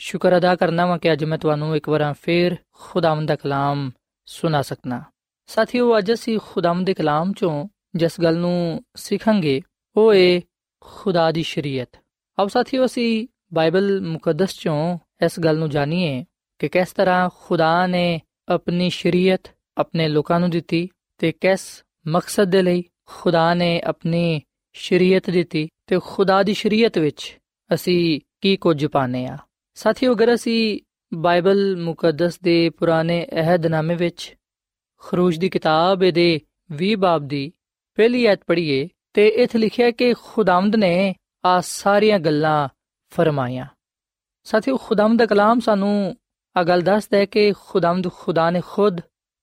ਸ਼ੁਕਰ 0.00 0.36
ਅਦਾ 0.36 0.54
ਕਰਨਾ 0.54 0.86
ਵਾਂ 0.86 0.98
ਕਿ 0.98 1.12
ਅੱਜ 1.12 1.24
ਮੈਂ 1.24 1.38
ਤੁਹਾਨੂੰ 1.38 1.76
ਇੱਕ 1.76 1.88
ਵਾਰ 1.88 2.12
ਫੇਰ 2.12 2.56
ਖੁਦਾਵੰਦ 2.72 3.28
ਦਾ 3.28 3.36
ਕਲਾਮ 3.36 3.90
ਸੁਣਾ 4.26 4.62
ਸਕਣਾ 4.62 5.02
ਸਾਥੀਓ, 5.48 5.98
ਅੱਜ 5.98 6.12
ਅਸੀਂ 6.12 6.38
ਖੁਦਾਵੰਦ 6.38 6.86
ਦੇ 6.86 6.94
ਕਲਾਮ 6.94 7.32
ਚੋਂ 7.32 7.68
ਜਿਸ 7.96 8.20
ਗੱਲ 8.20 8.36
ਨੂੰ 8.36 8.84
ਸਿੱਖਾਂਗੇ, 8.96 9.60
ਉਹ 9.96 10.14
ਏ 10.14 10.40
ਖੁਦਾ 10.80 11.30
ਦੀ 11.32 11.42
ਸ਼ਰੀਅਤ। 11.42 11.96
ਆਓ 12.38 12.48
ਸਾਥੀਓ, 12.48 12.84
ਅਸੀਂ 12.84 13.26
ਬਾਈਬਲ 13.54 14.00
ਮੁਕੱਦਸ 14.00 14.58
ਚੋਂ 14.58 14.98
ਇਸ 15.24 15.40
ਗੱਲ 15.40 15.58
ਨੂੰ 15.58 15.70
ਜਾਣੀਏ 15.70 16.24
ਕਿ 16.58 16.68
ਕਿਸ 16.68 16.92
ਤਰ੍ਹਾਂ 16.92 17.28
ਖੁਦਾ 17.40 17.86
ਨੇ 17.86 18.20
ਆਪਣੀ 18.48 18.90
ਸ਼ਰੀਅਤ 18.90 19.48
ਆਪਣੇ 19.76 20.08
ਲੋਕਾਂ 20.08 20.40
ਨੂੰ 20.40 20.50
ਦਿੱਤੀ 20.50 20.88
ਤੇ 21.18 21.32
ਕਿਸ 21.32 21.84
ਮਕਸਦ 22.06 22.50
ਦੇ 22.50 22.62
ਲਈ 22.62 22.84
ਖੁਦਾ 23.06 23.54
ਨੇ 23.54 23.80
ਆਪਣੀ 23.80 24.40
ਸ਼ਰੀਅਤ 24.72 25.30
ਦਿੱਤੀ 25.30 25.68
ਤੇ 25.86 25.98
ਖੁਦਾ 26.04 26.42
ਦੀ 26.42 26.54
ਸ਼ਰੀਅਤ 26.54 26.98
ਵਿੱਚ 26.98 27.38
ਅਸੀਂ 27.74 28.20
ਕੀ 28.40 28.56
ਕੁਝ 28.56 28.86
ਪਾਣੇ 28.86 29.26
ਆ 29.26 29.38
ਸਾਥੀਓ, 29.74 30.14
ਅਗਰ 30.14 30.34
ਅਸੀਂ 30.34 30.80
ਬਾਈਬਲ 31.14 31.76
ਮੁਕੱਦਸ 31.76 32.40
ਦੇ 32.40 32.70
ਪੁਰਾਣੇ 32.70 33.26
ਅਹਿਦਨਾਮੇ 33.32 33.94
ਵਿੱਚ 33.94 34.36
ਖਰੂਜ 34.98 35.38
ਦੀ 35.38 35.48
ਕਿਤਾਬ 35.48 35.98
ਦੇ 35.98 36.40
20 36.76 36.94
ਬਾਬ 36.94 37.28
ਦੀ 37.28 37.52
ਪਹਿਲੀ 37.94 38.26
ਆਇਤ 38.26 38.40
ਪੜ੍ਹੀਏ 38.46 38.88
ਤੇ 39.14 39.28
ਇੱਥੇ 39.28 39.58
ਲਿਖਿਆ 39.58 39.90
ਕਿ 39.90 40.14
ਖੁਦਾਵੰਦ 40.14 40.76
ਨੇ 40.76 41.14
ਆ 41.44 41.60
ਸਾਰੀਆਂ 41.60 42.18
ਗੱਲਾਂ 42.18 42.68
ਫਰਮਾਈਆਂ। 43.10 43.66
ਸਾਥੀਓ, 44.44 44.76
ਖੁਦਾਵੰਦ 44.76 45.18
ਦਾ 45.18 45.26
ਕਲਾਮ 45.26 45.60
ਸਾਨੂੰ 45.60 46.16
ਆ 46.56 46.62
ਗੱਲ 46.62 46.80
ਦੱਸਦਾ 46.80 47.18
ਹੈ 47.18 47.24
ਕਿ 47.24 47.52
ਖੁਦਾਵੰਦ 47.52 48.12
ਖੁਦਾ 48.12 48.50
ਨੇ 48.50 48.60
ਖੁਦ 48.66 49.00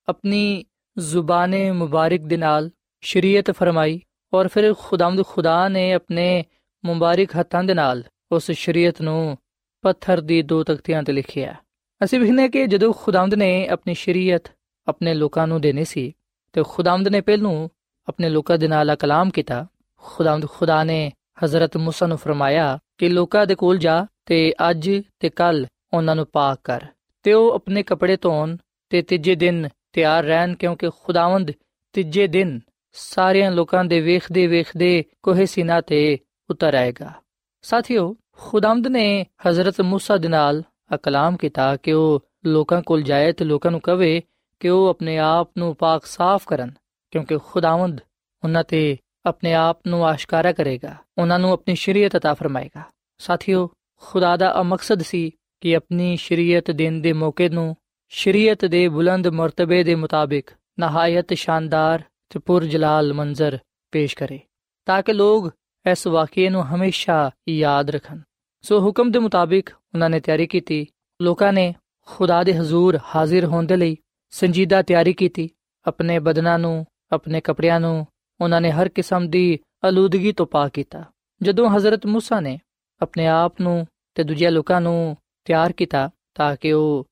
ਆਪਣੀ 0.08 0.64
ਜ਼ੁਬਾਨੇ 0.98 1.70
ਮੁਬਾਰਕ 1.70 2.20
ਦੇ 2.20 2.36
ਨਾਲ 2.36 2.70
ਸ਼ਰੀਅਤ 3.03 3.51
ਫਰਮਾਈ 3.51 3.99
ਔਰ 4.33 4.47
ਫਿਰ 4.47 4.73
ਖੁਦਾਵੰਦ 4.73 5.23
ਖੁਦਾ 5.25 5.67
ਨੇ 5.67 5.93
ਆਪਣੇ 5.93 6.43
ਮੁਬਾਰਕ 6.85 7.35
ਹੱਥਾਂ 7.39 7.63
ਦੇ 7.63 7.73
ਨਾਲ 7.73 8.03
ਉਸ 8.31 8.51
ਸ਼ਰੀਅਤ 8.51 9.01
ਨੂੰ 9.01 9.37
ਪੱਥਰ 9.81 10.21
ਦੀ 10.21 10.41
ਦੋ 10.41 10.63
ਤਖਤੀਆਂ 10.63 11.03
ਤੇ 11.03 11.13
ਲਿਖਿਆ 11.13 11.55
ਅਸੀਂ 12.03 12.19
ਵਿਖਨੇ 12.19 12.49
ਕਿ 12.49 12.65
ਜਦੋਂ 12.67 12.93
ਖੁਦਾਵੰਦ 12.93 13.33
ਨੇ 13.33 13.67
ਆਪਣੀ 13.67 13.93
ਸ਼ਰੀਅਤ 13.93 14.51
ਆਪਣੇ 14.87 15.13
ਲੋਕਾਂ 15.13 15.47
ਨੂੰ 15.47 15.61
ਦੇਣੀ 15.61 15.85
ਸੀ 15.85 16.13
ਤੇ 16.53 16.63
ਖੁਦਾਵੰਦ 16.63 17.07
ਨੇ 17.07 17.21
ਪਹਿਲੋਂ 17.21 17.69
ਆਪਣੇ 18.07 18.29
ਲੋਕਾਂ 18.29 18.57
ਦੇ 18.57 18.67
ਨਾਲ 18.67 18.95
ਕਲਾਮ 18.95 19.29
ਕੀਤਾ 19.29 19.67
ਖੁਦਾਵੰਦ 19.97 20.45
ਖੁਦਾ 20.45 20.83
ਨੇ 20.83 21.11
ਹਜ਼ਰਤ 21.43 21.77
موسی 21.77 22.07
ਨੂੰ 22.07 22.17
ਫਰਮਾਇਆ 22.17 22.79
ਕਿ 22.97 23.09
ਲੋਕਾਂ 23.09 23.47
ਦੇ 23.47 23.55
ਕੋਲ 23.55 23.77
ਜਾ 23.77 24.05
ਤੇ 24.25 24.53
ਅੱਜ 24.69 25.01
ਤੇ 25.19 25.29
ਕੱਲ 25.29 25.67
ਉਹਨਾਂ 25.93 26.15
ਨੂੰ 26.15 26.25
ਪਾਕ 26.25 26.59
ਕਰ 26.63 26.85
ਤੇ 27.23 27.33
ਉਹ 27.33 27.51
ਆਪਣੇ 27.51 27.83
ਕੱਪੜੇ 27.83 28.17
ਧੋਣ 28.21 28.57
ਤੇ 28.89 29.01
ਤੀਜੇ 29.01 29.35
ਦਿਨ 29.35 29.69
ਤਿਆਰ 29.93 30.23
ਰਹਿਣ 30.23 30.55
ਕਿਉਂਕਿ 30.55 30.89
ਖੁਦਾਵੰਦ 30.89 31.51
ਤੀਜੇ 31.93 32.27
ਦਿਨ 32.27 32.59
ਸਾਰਿਆਂ 32.93 33.51
ਲੋਕਾਂ 33.51 33.85
ਦੇ 33.85 34.01
ਵੇਖਦੇ 34.01 34.47
ਵੇਖਦੇ 34.47 35.03
ਕੋਹੇ 35.23 35.45
ਸੀਨਾ 35.45 35.81
ਤੇ 35.81 36.17
ਉਤਰ 36.49 36.73
ਆਏਗਾ 36.73 37.13
ਸਾਥੀਓ 37.61 38.15
ਖੁਦਾਵੰਦ 38.37 38.87
ਨੇ 38.87 39.25
ਹਜ਼ਰਤ 39.47 39.81
موسی 39.81 40.19
ਦੇ 40.19 40.27
ਨਾਲ 40.27 40.63
ਕਲਾਮ 41.03 41.37
ਕੀਤਾ 41.37 41.75
ਕਿ 41.75 41.93
ਉਹ 41.93 42.21
ਲੋਕਾਂ 42.45 42.81
ਕੋਲ 42.81 43.01
ਜਾਏ 43.01 43.31
ਤੇ 43.31 43.45
ਲੋਕਾਂ 43.45 43.71
ਨੂੰ 43.71 43.81
ਕਵੇ 43.81 44.21
ਕਿ 44.59 44.69
ਉਹ 44.69 44.87
ਆਪਣੇ 44.87 45.17
ਆਪ 45.17 45.51
ਨੂੰ 45.57 45.75
ਪਾਕ 45.75 46.05
ਸਾਫ਼ 46.05 46.47
ਕਰਨ 46.47 46.71
ਕਿਉਂਕਿ 47.11 47.37
ਖੁਦਾਵੰਦ 47.37 47.99
ਉਹਨਾਂ 48.43 48.63
ਤੇ 48.63 48.97
ਆਪਣੇ 49.25 49.53
ਆਪ 49.53 49.79
ਨੂੰ 49.87 50.07
ਆਸ਼ਕਾਰਾ 50.07 50.51
ਕਰੇਗਾ 50.51 50.95
ਉਹਨਾਂ 51.17 51.39
ਨੂੰ 51.39 51.51
ਆਪਣੀ 51.51 51.75
ਸ਼ਰੀਅਤ 51.75 52.15
عطا 52.15 52.35
ਫਰਮਾਏਗਾ 52.35 52.83
ਸਾਥੀਓ 53.19 53.69
ਖੁਦਾ 54.01 54.37
ਦਾ 54.37 54.63
ਮਕਸਦ 54.63 55.01
ਸੀ 55.01 55.31
ਕਿ 55.61 55.75
ਆਪਣੀ 55.75 56.15
ਸ਼ਰੀਅਤ 56.15 56.71
ਦੇਣ 56.71 57.01
ਦੇ 57.01 57.13
ਮੌਕੇ 57.13 57.49
ਨੂੰ 57.49 57.75
ਸ਼ਰੀਅਤ 58.09 58.65
ਦੇ 58.65 58.87
ਬੁਲੰਦ 58.87 59.27
ਮਰਤਬੇ 59.27 59.83
ਦੇ 59.83 59.95
ਮੁਤਾਬਿਕ 59.95 60.51
ਨਹਾਇਤ 60.79 61.33
ਸ਼ਾਨਦਾਰ 61.33 62.03
ਤੇ 62.29 62.39
ਪੁਰਜਲਾਲ 62.39 63.13
ਮੰਜ਼ਰ 63.13 63.57
ਪੇਸ਼ 63.91 64.15
ਕਰੇ 64.15 64.39
ਤਾਂ 64.85 65.03
ਕਿ 65.03 65.13
ਲੋਕ 65.13 65.51
ਇਸ 65.87 66.07
ਵਾਕਿਏ 66.07 66.49
ਨੂੰ 66.49 66.63
ਹਮੇਸ਼ਾ 66.63 67.31
ਯਾਦ 67.49 67.89
ਰੱਖਣ 67.89 68.21
ਸੋ 68.61 68.79
ਹੁਕਮ 68.79 69.11
ਦੇ 69.11 69.19
ਮੁਤਾਬਿਕ 69.19 69.69
ਉਹਨਾਂ 69.69 70.09
ਨੇ 70.09 70.19
ਤਿਆਰੀ 70.19 70.47
ਕੀਤੀ 70.47 70.87
ਲੋਕਾਂ 71.21 71.53
ਨੇ 71.53 71.73
ਖੁਦਾ 72.05 72.43
ਦੇ 72.43 72.53
ਹਜ਼ੂਰ 72.53 72.99
ਹਾਜ਼ਰ 73.15 73.45
ਹੋਣ 73.45 73.65
ਦੇ 73.65 73.75
ਲਈ 73.75 73.97
ਸੰਜੀਦਾ 74.29 74.81
ਤਿਆਰੀ 74.81 75.13
ਕੀਤੀ 75.13 75.49
ਆਪਣੇ 75.87 76.19
ਬਦਨਾਂ 76.19 76.59
ਨੂੰ 76.59 76.85
ਆਪਣੇ 77.11 77.41
ਕੱਪੜਿਆਂ 77.41 77.79
ਨੂੰ 77.79 78.07
ਉਹਨਾਂ 78.41 78.61
ਨੇ 78.61 78.71
ਹਰ 78.71 78.89
ਕਿਸਮ 78.89 79.29
ਦੀ 79.29 79.59
ਅਲੂਦਗੀ 79.87 80.31
ਤੋਂ 80.31 80.47
ਪਾਕ 80.47 80.69
ਕੀਤਾ 80.69 81.03
ਜਦੋਂ 81.43 81.69
ਹਜ਼ਰਤ 81.69 82.05
موسی 82.05 82.41
ਨੇ 82.41 82.59
ਆਪਣੇ 83.01 83.27
ਆਪ 83.27 83.61
ਨੂੰ 83.61 83.87
ਤੇ 84.15 84.23
ਦੂਜੇ 84.23 84.49
ਲੋਕਾਂ 84.49 84.81
ਨੂੰ 84.81 85.17
ਤਿਆਰ 85.45 85.71
ਕੀਤਾ 85.71 86.09
ਤਾਂ 86.35 86.55
ਕਿ 86.55 86.71
ਉਹ 86.71 87.05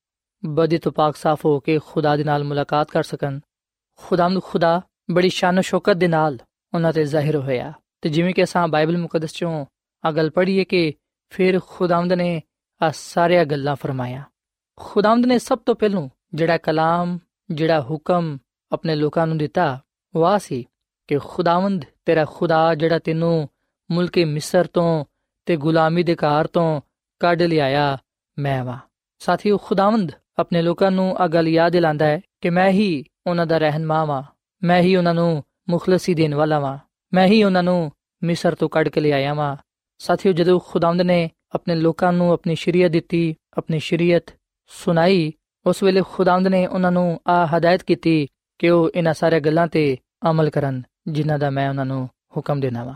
ਬਦੀ 0.45 0.77
ਤੋਂ 0.77 0.91
ਪਾਕ 0.91 1.15
ਸਾਫ਼ 1.15 1.45
ਹੋ 1.45 1.59
ਕੇ 1.59 1.79
ਖੁਦਾ 1.85 2.15
ਦੇ 2.15 2.23
ਨਾਲ 2.23 2.43
ਮੁਲਾਕਾਤ 2.43 2.91
ਕਰ 2.91 3.03
ਸਕਣ 3.03 3.39
ਖੁਦਾਮ 3.95 4.39
ਖੁਦਾ 4.43 4.81
ਬੜੀ 5.12 5.28
ਸ਼ਾਨ 5.28 5.60
ਸ਼ੌਕਤ 5.60 5.92
ਦੇ 5.92 6.08
ਨਾਲ 6.08 6.38
ਉਹਨਾਂ 6.74 6.92
ਤੇ 6.92 7.04
ਜ਼ਾਹਿਰ 7.04 7.36
ਹੋਇਆ। 7.36 7.72
ਤੇ 8.00 8.08
ਜਿਵੇਂ 8.08 8.34
ਕਿ 8.34 8.44
ਅਸਾਂ 8.44 8.68
ਬਾਈਬਲ 8.68 8.98
ਮੁਕੱਦਸ 8.98 9.32
ਚੋਂ 9.32 9.66
ਆ 10.04 10.12
ਗੱਲ 10.12 10.30
ਪੜ੍ਹੀਏ 10.30 10.64
ਕਿ 10.64 10.94
ਫਿਰ 11.30 11.60
ਖੁਦਾਵੰਦ 11.66 12.12
ਨੇ 12.12 12.42
ਆ 12.82 12.90
ਸਾਰੀਆਂ 12.94 13.44
ਗੱਲਾਂ 13.44 13.76
ਫਰਮਾਇਆ 13.76 14.22
ਖੁਦਾਵੰਦ 14.76 15.26
ਨੇ 15.26 15.38
ਸਭ 15.38 15.58
ਤੋਂ 15.58 15.74
ਪਹਿਲਾਂ 15.74 16.08
ਜਿਹੜਾ 16.34 16.58
ਕਲਾਮ, 16.58 17.18
ਜਿਹੜਾ 17.50 17.80
ਹੁਕਮ 17.80 18.38
ਆਪਣੇ 18.72 18.94
ਲੋਕਾਂ 18.94 19.26
ਨੂੰ 19.26 19.38
ਦਿੱਤਾ 19.38 19.84
ਉਹ 20.14 20.38
ਸੀ 20.38 20.66
ਕਿ 21.08 21.18
ਖੁਦਾਵੰਦ 21.18 21.84
ਤੇਰਾ 22.04 22.24
ਖੁਦਾ 22.24 22.74
ਜਿਹੜਾ 22.74 22.98
ਤੈਨੂੰ 22.98 23.48
ਮੁਲਕ 23.90 24.18
ਮਿਸਰ 24.18 24.66
ਤੋਂ 24.66 25.04
ਤੇ 25.46 25.56
ਗੁਲਾਮੀ 25.56 26.02
ਦੇ 26.02 26.14
ਘਰ 26.14 26.46
ਤੋਂ 26.46 26.80
ਕੱਢ 27.20 27.42
ਲਿਆਇਆ, 27.42 27.98
ਮੈਂ 28.38 28.64
ਵਾ। 28.64 28.78
ਸਾਥੀਓ, 29.18 29.58
ਖੁਦਾਵੰਦ 29.58 30.12
ਆਪਣੇ 30.38 30.62
ਲੋਕਾਂ 30.62 30.90
ਨੂੰ 30.90 31.16
ਆ 31.16 31.26
ਗੱਲ 31.26 31.48
ਯਾਦ 31.48 31.72
ਦਿਲਾਉਂਦਾ 31.72 32.06
ਹੈ 32.06 32.20
ਕਿ 32.40 32.50
ਮੈਂ 32.50 32.70
ਹੀ 32.70 33.04
ਉਹਨਾਂ 33.26 33.46
ਦਾ 33.46 33.58
ਰਹਿਨਮਾ 33.58 34.04
ਵਾਂ। 34.04 34.22
ਮੈਂ 34.64 34.82
ਹੀ 34.82 34.96
ਉਹਨਾਂ 34.96 35.14
ਨੂੰ 35.14 35.44
ਮੁਖਲਸੀ 35.68 36.14
ਦੇਣ 36.14 36.34
ਵਾਲਾ 36.34 36.58
ਵਾਂ। 36.58 36.78
ਮੈਂ 37.14 37.26
ਹੀ 37.26 37.44
ਉਹਨਾਂ 37.44 37.62
ਨੂੰ 37.62 37.92
ਮਿਸਰ 38.22 38.54
ਤੋਂ 38.54 38.68
ਕੱਢ 38.68 38.88
ਕੇ 38.88 39.00
ਲਿਆਇਆ 39.00 39.34
ਵਾਂ। 39.34 39.56
ਸਾਥੀਓ, 39.98 40.32
ਜਦੋਂ 40.32 40.60
ਖੁਦਾਵੰਦ 40.66 41.02
ਨੇ 41.02 41.30
ਆਪਣੇ 41.54 41.74
ਲੋਕਾਂ 41.74 42.12
ਨੂੰ 42.12 42.32
ਆਪਣੀ 42.32 42.54
ਸ਼ਰੀਅਤ 42.54 42.90
ਦਿੱਤੀ, 42.90 43.36
ਆਪਣੀ 43.58 43.78
ਸ਼ਰੀਅਤ 43.78 44.24
ਸੁਣਾਈ, 44.66 45.32
ਉਸ 45.66 45.82
ਵੇਲੇ 45.82 46.02
ਖੁਦਾਵੰਦ 46.10 46.48
ਨੇ 46.48 46.66
ਉਹਨਾਂ 46.66 46.92
ਨੂੰ 46.92 47.20
ਆ 47.28 47.46
ਹਦਾਇਤ 47.46 47.82
ਕੀਤੀ 47.82 48.26
ਕਿ 48.58 48.70
ਉਹ 48.70 48.90
ਇਹਨਾਂ 48.94 49.14
ਸਾਰੇ 49.14 49.40
ਗੱਲਾਂ 49.40 49.66
ਤੇ 49.66 49.98
ਅਮਲ 50.30 50.50
ਕਰਨ, 50.50 50.82
ਜਿਨ੍ਹਾਂ 51.08 51.38
ਦਾ 51.38 51.50
ਮੈਂ 51.50 51.68
ਉਹਨਾਂ 51.68 51.86
ਨੂੰ 51.86 52.08
ਹੁਕਮ 52.36 52.60
ਦੇਣਾ 52.60 52.84
ਵਾ। 52.84 52.94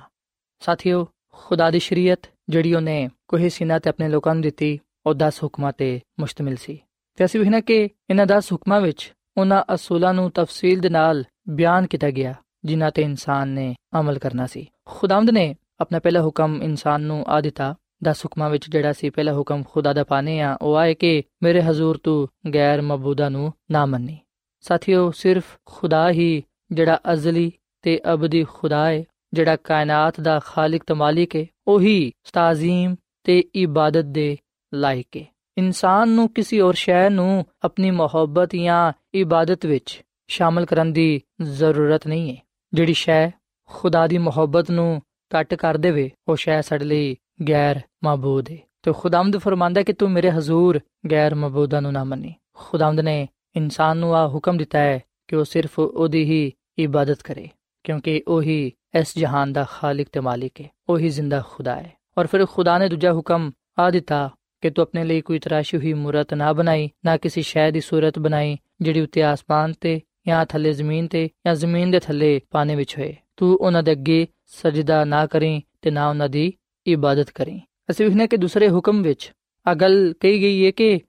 ਸਾਥੀਓ, 0.61 1.09
ਖੁਦਾ 1.33 1.71
ਦੀ 1.71 1.79
ਸ਼ਰੀਅਤ 1.79 2.21
ਜਿਹੜੀ 2.49 2.75
ਉਹਨੇ 2.75 3.11
ਕੋਹੇ 3.29 3.49
ਸੀਨਾ 3.49 3.79
ਤੇ 3.79 3.91
ਆਪਣੇ 3.91 4.09
ਲੋਕਾਂ 4.09 4.35
ਨੂੰ 4.35 4.43
ਦਿੱਤੀ, 4.43 4.81
ਉਹ 5.07 5.15
10 5.15 5.43
ਹੁਕਮਾਂ 5.43 5.73
ਤੇ 5.73 6.01
ਮੁਸ਼ਤਮਿਲ 6.21 6.57
ਸੀ। 6.57 6.81
ਤੇ 7.17 7.25
ਅਸੀਂ 7.25 7.41
ਵੇਖਣਾ 7.41 7.61
ਕਿ 7.61 7.89
ਇਹਨਾਂ 8.11 8.27
10 8.27 8.53
ਹੁਕਮਾਂ 8.53 8.81
ਵਿੱਚ 8.81 9.13
ਉਹਨਾਂ 9.37 9.75
ਅਸੂਲਾਂ 9.75 10.15
ਨੂੰ 10.15 10.31
ਤਫਸੀਲ 10.31 10.81
ਦੇ 10.81 10.89
ਨਾਲ 10.89 11.25
ਬਿਆਨ 11.49 11.87
ਕੀਤਾ 11.87 12.11
ਗਿਆ, 12.11 12.35
ਜਿਨ੍ਹਾਂ 12.65 12.91
ਤੇ 12.91 13.03
ਇਨਸਾਨ 13.03 13.49
ਨੇ 13.49 13.75
ਅਮਲ 14.01 14.19
ਕਰਨਾ 14.19 14.47
ਸੀ। 14.47 14.67
ਖੁਦਾਵੰਦ 14.85 15.31
ਨੇ 15.31 15.55
ਆਪਣਾ 15.81 15.99
ਪਹਿਲਾ 15.99 16.23
ਹੁਕਮ 16.23 16.61
ਇਨਸਾਨ 16.63 17.01
ਨੂੰ 17.01 17.25
ਆ 17.29 17.41
ਦਿੱਤਾ। 17.41 17.75
10 18.05 18.21
ਹੁਕਮਾਂ 18.21 18.51
ਵਿੱਚ 18.51 18.71
ਜਿਹੜਾ 18.71 18.93
ਸੀ, 18.93 19.11
ਪਹਿਲਾ 19.11 19.33
ਹੁਕਮ 19.33 19.63
ਖੁਦਾ 19.71 19.93
ਦਾ 19.93 20.05
ਪਾਣੇ 20.05 20.41
ਆ, 20.41 20.59
ਉਹ 20.63 20.77
ਆਏ 20.77 20.95
ਕਿ 20.95 21.23
ਮੇਰੇ 21.43 21.63
ਹਜ਼ੂਰ 21.63 22.01
ਤੂੰ 22.03 22.29
ਗੈਰ 22.55 22.83
ਮਬੂਦਾ 22.83 23.29
ਨੂੰ 23.29 23.53
ਨਾ 23.71 23.87
ਮੰਨੀ। 23.87 24.19
ਸਾਥੀਓ, 24.61 25.11
ਸਿਰਫ 25.11 25.45
ਖੁਦਾ 25.67 26.11
ਹੀ 26.11 26.43
ਜਿਹੜਾ 26.73 27.01
ਅਜ਼ਲੀ 27.13 27.53
ਤੇ 27.83 28.01
ਅਬਦੀ 28.13 28.45
ਖੁਦਾ 28.45 28.87
ਹੈ 28.87 29.05
ਜਿਹੜਾ 29.33 29.57
ਕਾਇਨਾਤ 29.57 30.21
ਦਾ 30.21 30.41
ਖਾਲਕ 30.45 30.83
ਤੇ 30.87 30.95
ਮਾਲਿਕ 30.95 31.37
ਹੈ 31.37 31.47
ਉਹੀ 31.67 32.13
ਤਾਜ਼ੀਮ 32.33 32.97
ਤੇ 33.25 33.45
ਇਬਾਦਤ 33.55 34.05
ਦੇ 34.05 34.37
ਲਾਇਕ 34.75 35.17
ਹੈ 35.17 35.25
ਇਨਸਾਨ 35.59 36.09
ਨੂੰ 36.09 36.29
ਕਿਸੇ 36.29 36.61
ਹੋਰ 36.61 36.75
ਸ਼ੈ 36.75 37.09
ਨੂੰ 37.09 37.47
ਆਪਣੀ 37.63 37.91
ਮੁਹੱਬਤ 37.91 38.57
ਜਾਂ 38.57 38.93
ਇਬਾਦਤ 39.15 39.67
ਵਿੱਚ 39.67 40.03
ਸ਼ਾਮਲ 40.29 40.65
ਕਰਨ 40.67 40.93
ਦੀ 40.93 41.21
ਜ਼ਰੂਰਤ 41.43 42.07
ਨਹੀਂ 42.07 42.31
ਹੈ 42.31 42.43
ਜਿਹੜੀ 42.73 42.93
ਸ਼ੈ 42.95 43.31
ਖੁਦਾ 43.71 44.07
ਦੀ 44.07 44.19
ਮੁਹੱਬਤ 44.19 44.71
ਨੂੰ 44.71 45.03
ਕੱਟ 45.31 45.55
ਕਰ 45.55 45.77
ਦੇਵੇ, 45.77 46.11
ਉਹ 46.29 46.37
ਸ਼ੈ 46.37 46.61
ਸਾਡੇ 46.61 46.85
ਲਈ 46.85 47.17
ਗੈਰ 47.49 47.81
ਮਾਬੂਦ 48.05 48.51
ਹੈ 48.51 48.59
ਤੇ 48.83 48.93
ਖੁਦਾਵੰਦ 48.93 49.37
ਫਰਮਾਂਦਾ 49.39 49.83
ਕਿ 49.83 49.93
ਤੂੰ 49.93 50.11
ਮੇਰੇ 50.11 50.31
ਹਜ਼ੂਰ 50.31 50.79
ਗੈਰ 51.11 51.35
ਮਾਬੂਦਾਂ 51.35 51.83
ਨੂੰ 51.83 51.93
ਨਾ 51.93 52.05
ਮੰਨੀ। 52.05 52.35
ਖੁਦਾਵੰਦ 52.55 53.01
ਨੇ 53.01 53.27
ਇਨਸਾਨ 53.57 53.97
ਨੂੰ 53.97 54.15
ਆ 54.17 54.27
ਹੁਕਮ 54.29 54.57
ਦਿੱਤਾ 54.57 54.79
ਹੈ 54.79 55.01
ਕਿ 55.29 55.37
ਉਹ 55.37 55.45
ਸਿਰਫ 55.45 55.79
ਉਹਦੀ 55.79 56.25
ਹੀ 56.25 56.53
ਇਬਾਦਤ 56.79 57.23
ਕਰੇ, 57.23 57.49
ਕਿਉਂਕਿ 57.85 58.23
ਉਹੀ 58.29 58.73
ਇਸ 58.95 59.19
ਜਹਾਨ 59.19 59.53
ਦਾ 59.53 59.65
ਖਾਲਕ 59.71 60.09
ਤੇ 60.13 60.21
ਮਾਲਿਕ 60.21 60.61
ਹੈ 60.61 60.69
ਉਹੀ 60.89 61.09
ਜ਼ਿੰਦਾ 61.09 61.43
ਖੁਦਾ 61.51 61.75
ਹੈ 61.77 61.93
ਔਰ 62.19 62.27
ਫਿਰ 62.27 62.45
ਖੁਦਾ 62.47 62.77
ਨੇ 62.79 62.89
ਦੂਜਾ 62.89 63.13
ਹੁਕਮ 63.13 63.51
ਆ 63.79 63.91
ਦਿੱਤਾ 63.91 64.29
ਕਿ 64.63 64.71
ਤੂੰ 64.71 64.83
ਆਪਣੇ 64.83 65.05
ਲਈ 65.05 65.21
ਕੋਈ 65.21 65.39
ਤਰਾਸ਼ੀ 65.39 65.79
ਹੋਈ 65.79 65.93
ਮੂਰਤ 65.93 66.35
ਨਾ 66.35 66.53
ਬਣਾਈ, 66.53 66.91
ਨਾ 67.05 67.17
ਕਿਸੇ 67.17 67.43
ਸ਼ੈ 67.43 67.71
ਦੀ 67.71 67.81
ਸੂਰਤ 67.81 68.19
ਬਣਾਈ, 68.19 68.57
ਜਿਹੜੀ 68.81 69.01
ਉੱਤੇ 69.01 69.23
ਆਸਮਾਨ 69.23 69.73
ਤੇ 69.81 70.01
ਜਾਂ 70.29 70.47
ਥੱਲੇ 70.47 70.73
ਜ਼ਮੀਨ 70.73 71.09
ਤੇ 71.09 71.29
ਜਾਂ 71.47 71.55
ਜ਼ਮੀਨ 71.55 71.91
ਦੇ 71.91 72.01
ਥੱਲੇ 72.01 72.41
ਪਾਣੀ 72.51 72.75
ਵਿੱਚ 72.75 72.99
ਹੋਏ। 72.99 73.17
ਤੂੰ 73.37 73.57
ਉਹਨਾਂ 73.57 73.83
ਦੇ 73.83 73.93
ਅੱਗੇ 73.93 74.27
ਸਜਦਾ 74.47 75.05
ਨਾ 75.05 75.27
ਕਰੀਂ 75.27 75.61
ਤੇ 75.83 75.91
ਨਾ 75.91 76.09
ਉਹਨਾਂ 76.09 76.29
ਦੀ 76.29 76.53
ਇਬਾਦਤ 76.87 77.31
ਕਰੀਂ। 77.31 77.61
ਅਸੀਂ 77.91 78.07
ਵੇਖਨੇ 78.07 78.27
ਕਿ 78.27 78.37
ਦੂਸਰੇ 78.37 78.69
ਹੁਕਮ 78.69 79.03
ਵਿੱਚ 79.03 79.33
ਆ 79.67 79.75
ਗੱਲ 79.75 80.15
ਕਹੀ 80.21 80.41
ਗਈ 80.41 80.67
ਹੈ 80.67 80.71
ਕਿ 80.71 81.01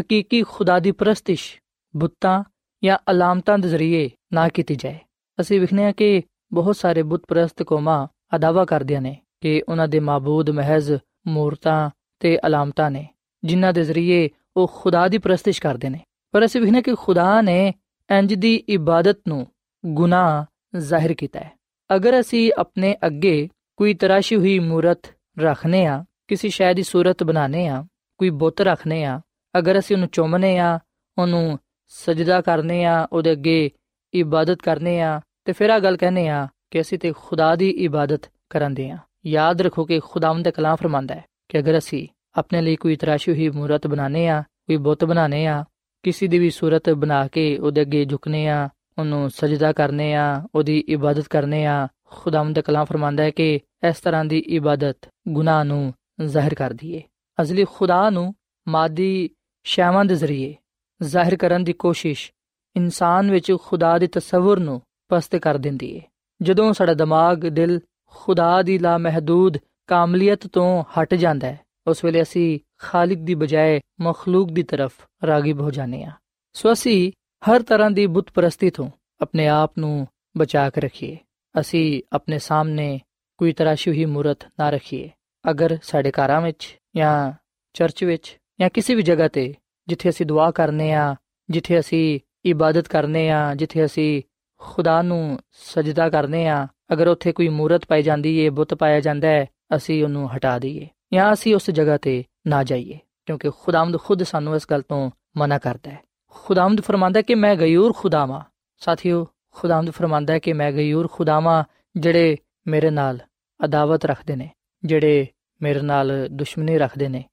ਹਕੀਕੀ 0.00 0.42
ਖੁਦਾ 0.42 0.78
ਦੀ 0.78 0.92
ਪ੍ਰਸਤਿਸ਼ 0.92 1.60
ਬੁੱਤਾਂ 1.96 2.44
ਜਾਂ 2.84 2.98
ਅਲਾਮਤਾਂ 3.10 3.58
ਦੇ 3.58 3.68
ਜ਼ਰੀਏ 3.68 4.10
ਨਾ 4.32 4.48
ਕੀਤੀ 4.48 4.74
ਜਾਏ। 4.74 4.98
ਅਸੀਂ 5.40 5.60
ਵੇਖਨੇ 5.60 5.92
ਕਿ 5.92 6.22
ਬਹੁਤ 6.52 6.76
ਸਾਰੇ 6.76 7.02
ਬੁੱਤ 7.02 7.22
ਪ੍ਰਸਤ 7.28 7.62
ਕੌਮਾਂ 7.62 8.06
ਅਦਾਵਾ 8.36 8.64
ਕਰਦੀਆਂ 8.64 9.02
ਨੇ 9.02 9.16
ਕਿ 9.40 9.62
ਉਹਨਾਂ 9.68 9.88
ਦੇ 9.88 10.00
ਮਾਬੂਦ 10.00 10.50
ਮਹਿਜ਼ 10.50 10.92
ਮੂਰਤਾਂ 11.26 11.90
ਤੇ 12.20 12.38
ਅਲਾਮਤਾਂ 12.46 12.90
ਨੇ, 12.90 13.08
ਜਿਨ੍ਹਾਂ 13.44 13.72
ਦੇ 13.72 13.84
ਜ਼ਰੀਏ 13.84 14.28
ਉਹ 14.56 14.72
ਖੁਦਾ 14.74 15.08
ਦੀ 15.08 15.18
ਪ੍ਰਸਤਿਸ਼ 15.18 15.62
ਕਰਦੇ 15.62 15.88
ਨੇ। 15.88 16.00
ਪਰ 16.32 16.44
ਅਸੀਂ 16.44 16.60
ਵੇਖਨੇ 16.60 16.82
ਕਿ 16.82 16.94
ਖੁਦਾ 16.94 17.40
ਨੇ 17.40 17.74
ਇੰਜ 18.10 18.34
ਦੀ 18.34 18.56
ਇਬਾਦਤ 18.56 19.18
ਨੂੰ 19.28 19.46
ਗੁਨਾਹ 19.86 20.44
ਜ਼ਾਹਿਰ 20.78 21.14
ਕੀਤਾ 21.14 21.40
ਹੈ। 21.40 21.52
ਅਗਰ 21.96 22.20
ਅਸੀਂ 22.20 22.52
ਆਪਣੇ 22.58 22.96
ਅੱਗੇ 23.06 23.48
ਕੋਈ 23.76 23.94
ਤਰਾਸ਼ੀ 23.94 24.36
ਹੋਈ 24.36 24.58
ਮੂਰਤ 24.58 25.02
ਰੱਖਨੇ 25.38 25.86
ਆ, 25.86 26.04
ਕਿਸੇ 26.28 26.48
ਸ਼ੈ 26.48 26.72
ਦੀ 26.74 26.82
ਸੂਰਤ 26.82 27.22
ਬਣਾਨੇ 27.22 27.68
ਆ, 27.68 27.84
ਕੋਈ 28.18 28.30
ਬੁੱਤ 28.30 28.60
ਰੱਖਨੇ 28.60 29.04
ਆ, 29.04 29.20
ਅਗਰ 29.58 29.78
ਅਸੀਂ 29.78 29.96
ਉਹਨੂੰ 29.96 30.08
ਚੁੰਮਨੇ 30.08 30.58
ਆ, 30.58 30.78
ਉਹਨੂੰ 31.18 31.58
ਸਜਦਾ 31.88 32.40
ਕਰਨੇ 32.40 32.84
ਆ, 32.84 33.06
ਉਹਦੇ 33.12 33.32
ਅੱਗੇ 33.32 33.70
ਇਬਾਦਤ 34.14 34.62
ਕਰਨੇ 34.62 35.00
ਆ, 35.00 35.20
ਤੇ 35.44 35.52
ਫਿਰ 35.52 35.70
ਆ 35.70 35.78
ਗੱਲ 35.78 35.96
ਕਹਨੇ 35.96 36.28
ਆ 36.28 36.48
ਕਿ 36.70 36.80
ਅਸੀਂ 36.80 36.98
ਤੇ 36.98 37.12
ਖੁਦਾ 37.12 37.56
ਦੀ 37.56 37.70
ਇਬਾਦਤ 37.70 38.20
ਕਰਾਂਦੇ 38.50 38.90
ਆ। 38.90 38.98
ਯਾਦ 39.26 39.62
ਰੱਖੋ 39.62 39.84
ਕਿ 39.84 40.00
ਖੁਦਾਵੰਦ 40.00 40.44
ਦਾ 40.44 40.50
ਕਲਾਮ 40.50 40.76
ਫਰਮਾਂਦਾ 40.76 41.14
ਹੈ 41.14 41.24
ਕਿ 41.48 41.58
ਅਗਰ 41.58 41.78
ਅਸੀਂ 41.78 42.08
ਆਪਣੇ 42.34 42.62
ਲਈ 42.62 42.76
ਕੋਈ 42.76 42.96
ਤਰਾਸ਼ੀ 42.96 43.32
ਹੋਈ 43.32 43.48
ਮੂਰਤ 43.48 43.86
ਬਣਾਨੇ 43.86 44.28
ਆ, 44.28 44.42
ਕੋਈ 44.42 44.76
ਬੁੱਤ 44.76 45.04
ਬਣਾਨੇ 45.04 45.46
ਆ 45.46 45.64
ਕਿਸੇ 46.04 46.26
ਦੀ 46.26 46.38
ਵੀ 46.38 46.50
ਸੂਰਤ 46.50 46.90
ਬਣਾ 46.90 47.28
ਕੇ 47.28 47.58
ਉਹਦੇ 47.58 47.80
ਅੱਗੇ 47.80 48.04
ਝੁਕਨੇ 48.04 48.48
ਆ, 48.48 48.68
ਉਹਨੂੰ 48.98 49.30
ਸਜਦਾ 49.30 49.72
ਕਰਨੇ 49.72 50.14
ਆ, 50.14 50.46
ਉਹਦੀ 50.54 50.78
ਇਬਾਦਤ 50.88 51.28
ਕਰਨੇ 51.28 51.66
ਆ, 51.66 51.88
ਖੁਦਾਵੰਦ 52.04 52.56
ਦਾ 52.56 52.62
ਕਲਾਮ 52.62 52.84
ਫਰਮਾਂਦਾ 52.84 53.22
ਹੈ 53.22 53.30
ਕਿ 53.30 53.60
ਇਸ 53.88 54.00
ਤਰ੍ਹਾਂ 54.00 54.24
ਦੀ 54.24 54.38
ਇਬਾਦਤ 54.38 54.96
ਗੁਨਾਹ 55.28 55.64
ਨੂੰ 55.64 55.94
ਜ਼ਾਹਿਰ 56.24 56.54
ਕਰਦੀ 56.54 56.92
ਏ 56.94 57.02
ਅਜ਼ਲੀ 57.42 57.64
ਖੁਦਾ 57.64 58.10
ਨੂੰ 58.10 58.34
ਮਾਦੀ 58.68 59.30
ਸ਼ੈਵਾਂ 59.64 60.04
ਦੇ 60.04 60.14
ਜ਼ਰੀਏ 60.14 60.54
ਜ਼ਾਹਿਰ 61.02 61.36
ਕਰਨ 61.36 61.64
ਦੀ 61.64 61.72
ਕੋਸ਼ਿਸ਼ 61.72 62.32
ਇਨਸਾਨ 62.76 63.30
ਵਿੱਚ 63.30 63.52
ਖੁਦਾ 63.62 63.98
ਦੇ 63.98 64.06
ਤਸਵਰ 64.06 64.60
ਨੂੰ 64.60 64.82
ਪਸਤ 65.08 65.36
ਕਰ 65.36 65.58
ਦਿੰਦੀ 65.58 65.96
ਏ। 65.96 66.02
ਜਦੋਂ 66.42 66.72
ਸਾਡਾ 66.72 66.94
ਦਿਮਾਗ, 66.94 67.38
ਦਿਲ 67.38 67.80
ਖੁਦਾ 68.06 68.62
ਦੀ 68.62 68.78
ਲਾ 68.78 68.98
ਮਹਦੂਦ 68.98 69.58
ਕਾਮਲੀਅਤ 69.86 70.46
ਤੋਂ 70.46 70.84
ਹਟ 70.84 71.14
ਜਾਂਦਾ 71.14 71.46
ਹੈ 71.46 71.60
ਉਸ 71.86 72.04
ਵੇਲੇ 72.04 72.22
ਅਸੀਂ 72.22 72.60
ਖਾਲਿਕ 72.78 73.18
ਦੀ 73.18 73.34
ਬਜਾਏ 73.34 73.80
ਮਖਲੂਕ 74.00 74.50
ਦੀ 74.52 74.62
ਤਰਫ 74.62 74.92
ਰਾਗਿਬ 75.26 75.60
ਹੋ 75.60 75.70
ਜਾਂਦੇ 75.70 76.04
ਹਾਂ। 76.04 76.12
ਸੋ 76.52 76.72
ਅਸੀਂ 76.72 77.12
ਹਰ 77.50 77.62
ਤਰ੍ਹਾਂ 77.62 77.90
ਦੀ 77.90 78.06
ਬੁੱਤ 78.06 78.30
ਪ੍ਰਸਤੀ 78.30 78.70
ਤੋਂ 78.70 78.90
ਆਪਣੇ 79.20 79.48
ਆਪ 79.48 79.72
ਨੂੰ 79.78 80.06
ਬਚਾ 80.36 80.70
ਕੇ 80.70 80.80
ਰੱਖੀਏ। 80.80 81.16
ਅਸੀਂ 81.60 82.02
ਆਪਣੇ 82.12 82.38
ਸਾਹਮਣੇ 82.38 83.00
ਕੋਈ 83.38 83.52
ਤਰਾਸ਼ੀ 83.52 83.90
ਹੋਈ 83.90 84.04
ਮੂਰਤ 84.04 84.38
ਨਾ 84.58 84.70
ਰੱਖੀਏ। 84.70 85.10
ਅਗਰ 85.50 85.78
ਸਾਡੇ 85.82 86.10
ਘਰਾਂ 86.10 86.40
ਵਿੱਚ 86.40 86.78
ਜਾਂ 86.96 87.32
ਚਰਚ 87.72 88.04
ਵਿੱਚ 88.04 88.38
ਜਾਂ 88.60 88.70
ਕਿਸੇ 88.70 88.94
ਵੀ 88.94 89.02
ਜਗ੍ਹਾ 89.02 89.28
ਤੇ 89.28 89.54
ਜਿੱਥੇ 89.88 90.08
ਅਸੀਂ 90.08 90.26
ਦੁਆ 90.26 90.50
ਕਰਨੇ 90.50 90.92
ਆ 90.92 91.16
ਜਿੱਥੇ 91.50 91.80
ਅਸੀਂ 91.80 92.20
ਇਬਾਦਤ 92.44 92.88
ਕਰਨੇ 92.88 93.30
ਆ 93.30 93.54
ਜਿੱਥੇ 93.54 93.84
ਅਸੀਂ 93.84 94.22
ਖੁਦਾ 94.58 95.02
ਨੂੰ 95.02 95.38
ਸਜਦਾ 95.52 96.10
ਕਰਨੇ 96.10 96.46
ਆ 96.46 96.68
ਅਗਰ 96.92 97.08
ਉੱਥੇ 97.08 97.32
ਕੋਈ 97.32 97.48
ਮੂਰਤ 97.48 97.84
ਪਾਈ 97.86 98.02
ਜਾਂਦੀ 98.02 98.38
ਏ 98.38 98.48
ਬੁੱਤ 98.48 98.74
ਪਾਇਆ 98.74 99.00
ਜਾਂਦਾ 99.00 99.28
ਹੈ, 99.28 99.46
ਅਸੀਂ 99.76 100.04
ਉਹਨੂੰ 100.04 100.36
ਹਟਾ 100.36 100.58
ਦਈਏ। 100.58 100.88
ਜਾਂ 101.14 101.32
ਅਸੀਂ 101.32 101.54
ਉਸ 101.54 101.70
ਜਗ੍ਹਾ 101.70 101.96
ਤੇ 101.96 102.22
ਨਾ 102.46 102.62
ਜਾਈਏ, 102.64 102.98
ਕਿਉਂਕਿ 103.26 103.50
ਖੁਦਾਵੰਦ 103.50 103.98
ਖੁਦ 103.98 104.22
ਸਾਨੂੰ 104.22 104.56
ਇਸ 104.56 104.66
ਗੱਲ 104.70 104.82
ਤੋਂ 104.82 105.10
ਮਨਾ 105.36 105.58
ਕਰਦਾ 105.58 105.90
ਹੈ। 105.90 105.98
ਖੁਦਾਵੰਦ 106.34 106.80
ਫਰਮਾਂਦਾ 106.80 107.22
ਕਿ 107.22 107.34
ਮੈਂ 107.34 107.54
ਗਯੂਰ 107.56 107.92
ਖੁਦਾਵਾਂ। 107.96 108.40
ਸਾਥੀਓ, 108.82 109.26
ਖੁਦਾਵੰਦ 109.50 109.90
ਫਰਮਾਂਦਾ 109.90 110.38
ਕਿ 110.38 110.52
ਮੈਂ 110.52 110.72
ਗਯੂਰ 110.72 111.08
ਖੁਦਾਵਾਂ 111.12 111.62
ਜਿਹੜੇ 111.96 112.36
ਮੇਰੇ 112.66 112.90
ਨਾਲ 112.90 113.18
ਅਦਾਵਤ 113.60 114.04
ਰੱਖਦੇ 114.04 114.36
ਨੇ, 114.36 114.50
ਜਿਹੜੇ 114.84 115.26
ਮੇਰੇ 115.62 115.80
ਨਾਲ 115.80 116.12
ਦੁਸ਼ਮਣੀ 116.30 116.78
ਰੱਖਦੇ 116.78 117.08
ਨੇ। 117.08 117.24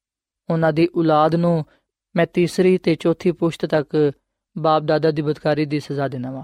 ਉਹਨਾਂ 0.50 0.74
ਦੀ 0.74 0.88
ਔਲਾਦ 0.96 1.36
ਨੂੰ 1.36 1.66
ਮੈਂ 2.16 2.26
ਤੀਸਰੀ 2.26 2.78
ਤੇ 2.78 2.96
ਚੌਥੀ 2.96 3.32
ਪੁਸ਼ਤ 3.32 3.66
ਤੱਕ 3.66 4.12
ਬਾਪ 4.56 4.84
ਦਾਦਾ 4.84 5.12
ਦੀ 5.12 5.22
ਬਦਕਾਰੀ 5.22 5.66
ਦੀ 5.66 5.80
ਸਜ਼ਾ 5.80 6.08
ਦੇਣਾ 6.08 6.32
ਵਾ। 6.32 6.44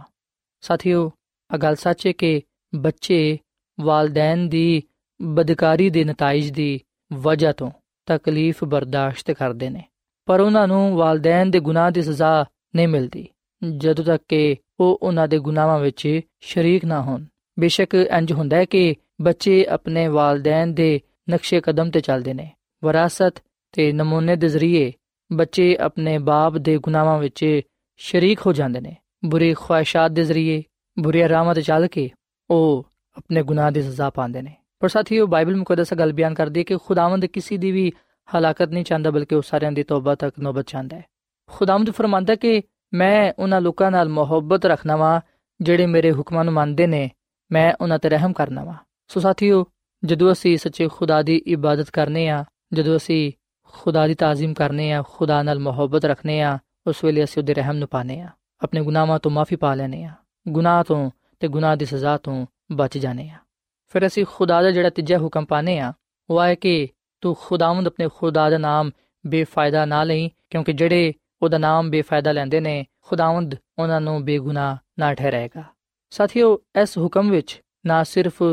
ਸਾਥੀਓ 0.64 1.12
ਆ 1.54 1.58
ਗੱਲ 1.58 1.76
ਸੱਚ 1.76 2.08
ਹੈ 2.08 2.12
ਕਿ 2.12 2.42
ਬੱਚੇ 2.76 3.38
ਵਾਲਦੈਨ 3.80 4.50
ਦੀ 4.50 4.84
ਬਦਕਾਰੀ 5.22 5.90
ਦੇ 5.90 6.04
ਨਤੀਜ 6.04 6.50
ਦੀ 6.52 6.80
ਵਜ੍ਹਾ 7.14 7.52
ਤੋਂ 7.52 7.72
ਤਕਲੀਫ 8.06 8.64
ਬਰਦਾਸ਼ਤ 8.64 9.32
ਕਰਦੇ 9.32 9.70
ਨੇ। 9.70 9.84
ਪਰ 10.26 10.40
ਉਹਨਾਂ 10.40 10.68
ਨੂੰ 10.68 10.96
ਵਾਲਦੈਨ 10.96 11.52
ਦੇ 11.52 11.60
ਗੁਨਾਹ 11.60 11.92
ਦੀ 11.92 12.02
ਸਜ਼ਾ 12.02 12.46
ਨਹੀਂ 12.76 12.88
ਮਿਲਦੀ, 12.88 13.28
ਜਦੋਂ 13.78 14.06
ਤੱਕ 14.06 14.24
ਕਿ 14.28 14.56
ਉਹ 14.80 15.00
ਉਹਨਾਂ 15.02 15.28
ਦੇ 15.28 15.40
ਗੁਨਾਹਾਂ 15.40 15.80
ਵਿੱਚ 15.80 16.20
ਸ਼ਰੀਕ 16.40 16.86
ਨਾ 16.86 17.02
ਹੋਣ। 17.02 17.26
ਬੇਸ਼ੱਕ 17.60 17.94
ਇੰਜ 17.94 18.34
ਹੁੰਦਾ 18.34 18.58
ਹੈ 18.58 18.66
ਕਿ 18.66 18.96
ਬੱਚੇ 19.22 19.66
ਆਪਣੇ 19.66 20.08
ਵਾਲਦੈਨ 20.08 20.74
ਦੇ 20.74 21.00
ਨਕਸ਼ੇ 21.30 21.62
ਕਦਮ 21.62 21.90
ਤੇ 21.90 22.00
ਚੱਲਦੇ 22.00 22.34
ਨੇ। 22.34 22.52
ਵਿਰਾਸਤ 22.84 23.44
ਤੇ 23.72 23.92
ਨਮੂਨੇ 23.92 24.36
ਦੇ 24.36 24.48
ਜ਼ਰੀਏ 24.48 24.94
ਬੱਚੇ 25.32 25.76
ਆਪਣੇ 25.78 26.18
ਬਾਪ 26.18 26.58
ਦੇ 26.58 26.78
ਗੁਨਾਹਾਂ 26.78 27.20
ਵਿੱਚ 27.20 27.62
ਸ਼ਰੀਕ 28.00 28.40
ਹੋ 28.46 28.54
ਜਾਂਦੇ 28.54 28.82
ਨੇ। 28.82 28.96
ਬੁਰੀ 29.26 29.54
ਖੁਆਇਸ਼ਾਂ 29.54 30.10
ਦੇ 30.10 30.24
ਜ਼ਰੀਏ 30.24 30.64
ਬੁਰੀ 31.00 31.30
ਰਾਹਾਂ 31.30 31.56
ਤੇ 31.56 31.62
ਚੱਲ 31.62 31.88
ਕੇ 31.88 32.10
ਉਹ 32.50 32.86
ਆਪਣੇ 33.18 33.44
ਗੁਨਾਹ 33.44 33.72
ਦੀ 33.72 33.82
ਸਜ਼ਾ 33.82 34.10
ਪਾਉਂਦੇ 34.10 34.42
ਨੇ। 34.42 34.56
ਪਰ 34.80 34.90
ਸਾਥੀਓ 34.90 35.28
ਬਾਈਬਲ 35.28 35.56
ਮੁਕੱਦਸ 35.56 35.94
ਗੱਲ 35.94 36.14
ਬਿਆਨ 36.14 36.34
ਕਰਦੀ 36.34 36.60
ਹੈ 36.60 36.64
ਕਿ 36.64 36.78
ਖੁਦਾਵੰਦ 36.78 37.26
ਕਿਸੇ 37.26 37.58
ਦੀ 37.58 37.72
ਵੀ 37.72 37.92
ਹਲਾਕਤ 38.38 38.70
ਨਹੀਂ 38.70 38.84
ਚਾਹੁੰਦਾ, 38.84 39.12
ਬਲਕਿ 39.12 39.36
ਉਹ 39.36 39.42
ਸਾਰਿਆਂ 39.42 39.72
ਦੀ 39.72 39.84
ਤੌਬਾ 39.84 40.16
ਤੱਕ 40.16 40.40
ਨੌਬਤ 40.40 40.66
ਚਾਹੁੰਦਾ 40.68 40.98
ਹੈ। 40.98 41.04
ਖੁਦਾਵੰਦ 41.48 41.92
ਫਰਮਾਂਦਾ 41.92 42.36
ਕਿ 42.36 42.64
ਮੈਂ 42.94 43.34
ਉਹਨਾਂ 43.40 43.62
ਲੋਕਾਂ 43.62 43.92
ਨਾਲ 43.92 44.10
ਮੁਹੱਬਤ 44.10 44.66
ਰੱਖਣਾ 44.66 44.96
ਵਾਂ, 44.96 45.22
ਜਿਹੜੇ 45.62 45.86
ਮੇਰੇ 45.86 46.12
ਹੁਕਮਾਂ 46.12 46.44
ਨੂੰ 46.44 46.54
ਮੰਨਦੇ 46.54 46.88
ਨੇ, 46.88 47.12
ਮੈਂ 47.52 47.74
ਉਹਨਾਂ 47.82 48.00
ਤੇ 48.00 48.10
ਰਹਿਮ 48.10 48.34
ਕਰਨਾ 48.34 48.64
ਵਾਂ। 48.64 48.74
ਸੋ 49.08 49.20
ਸਾਥੀਓ, 49.20 49.66
ਜਦੋਂ 50.06 50.32
ਅਸੀਂ 50.32 50.58
ਸੱਚੇ 50.58 50.88
ਖੁਦਾ 50.88 51.22
ਦੀ 51.22 51.38
ਇਬਾਦਤ 51.38 51.90
ਕਰਨੇ 51.90 52.30
ਆ, 52.30 52.46
ਜਦੋਂ 52.74 52.98
ਅਸੀਂ 52.98 53.32
ਖੁਦਾ 53.64 54.08
ਦੀ 54.08 54.16
ਤਾਜ਼ੀਮ 54.16 54.54
ਕਰਨੇ 54.54 54.92
ਆ, 54.92 55.04
ਖੁਦਾ 55.10 55.44
ਨਾਲ 55.44 55.60
ਮੁਹੱਬਤ 55.60 56.06
ਰੱਖਨੇ 56.06 56.42
ਆ, 56.42 56.60
ਉਸ 56.88 57.04
ਵੇਲੇ 57.04 57.24
ਅਸੀਂ 57.24 57.42
ਉਹਦੇ 57.42 57.54
ਰਹਿਮ 57.54 57.76
ਨੂੰ 57.76 57.88
ਪਾਣੇ 57.88 58.22
ਆ। 58.22 58.30
ਆਪਣੇ 58.64 58.84
ਗੁਨਾਹਾਂ 58.84 59.20
ਤੋਂ 59.20 59.32
ਮਾਫੀ 59.32 59.56
ਪਾ 59.56 59.76
ਲੈਨੇ 59.76 60.04
ਆ। 60.04 60.12
ਗੁਨਾਹ 60.48 60.84
ਤੋਂ 60.84 61.12
ਤੇ 61.40 61.48
ਗੁਨਾਹ 61.48 61.76
ਦੀ 61.76 61.86
ਸਜ਼ਾ 61.86 62.18
ਤੋਂ 62.18 62.46
ਬਚ 62.72 62.98
ਜਾਣੇ 62.98 63.30
ਆ। 63.30 63.38
ਫਿਰ 63.88 64.06
ਅਸੀਂ 64.08 64.26
ਖੁਦਾ 64.30 64.62
ਦਾ 64.62 64.72
ਜਿਹੜਾ 64.72 64.90
ਤੀਜਾ 64.90 65.18
ਹੁਕਮ 65.18 65.46
ਪਾਣੇ 65.46 65.80
ਆ 65.80 65.94
ਉਹ 66.30 66.44
ਹੈ 66.44 66.56
ਕਿ 66.56 66.88
ਤੂੰ 67.22 67.36
ਖੁਦਾਵੰਦ 67.40 67.88
ਆਪਣੇ 67.88 68.08
ਖੁਦਾ 68.16 68.50
ਦਾ 68.50 68.58
ਨਾਮ 68.58 68.92
ਬੇਫਾਇਦਾ 69.26 69.86
ਨਾ 69.86 70.04
ਲਈ, 70.04 70.30
ਕਿਉਂਕਿ 70.50 70.74
ਜਿਹੜੇ 70.74 71.14
ਉਹਦਾ 71.42 71.58
ਨਾਮ 71.58 71.90
ਬੇਫਾਇਦਾ 71.90 72.32
ਲੈਂਦੇ 72.32 72.60
ਨੇ, 72.60 72.86
ਖੁਦਾਵੰਦ 73.02 73.56
ਉਹਨਾਂ 73.80 74.02
ਨੂੰ 74.02 74.24
ਬੇਗੁਨਾਹ 74.26 74.78
ਨਾ 75.00 75.14
ਠਹਿਰਾਏਗਾ 75.14 75.64
ਸਾਥੀਓ, 76.10 76.60
ਇਸ 76.82 76.98
ਹੁਕਮ 76.98 77.32
ਵਿੱਚ 77.32 77.62
ਨਾ 77.86 78.04
ਸਿਰਫ 78.04 78.44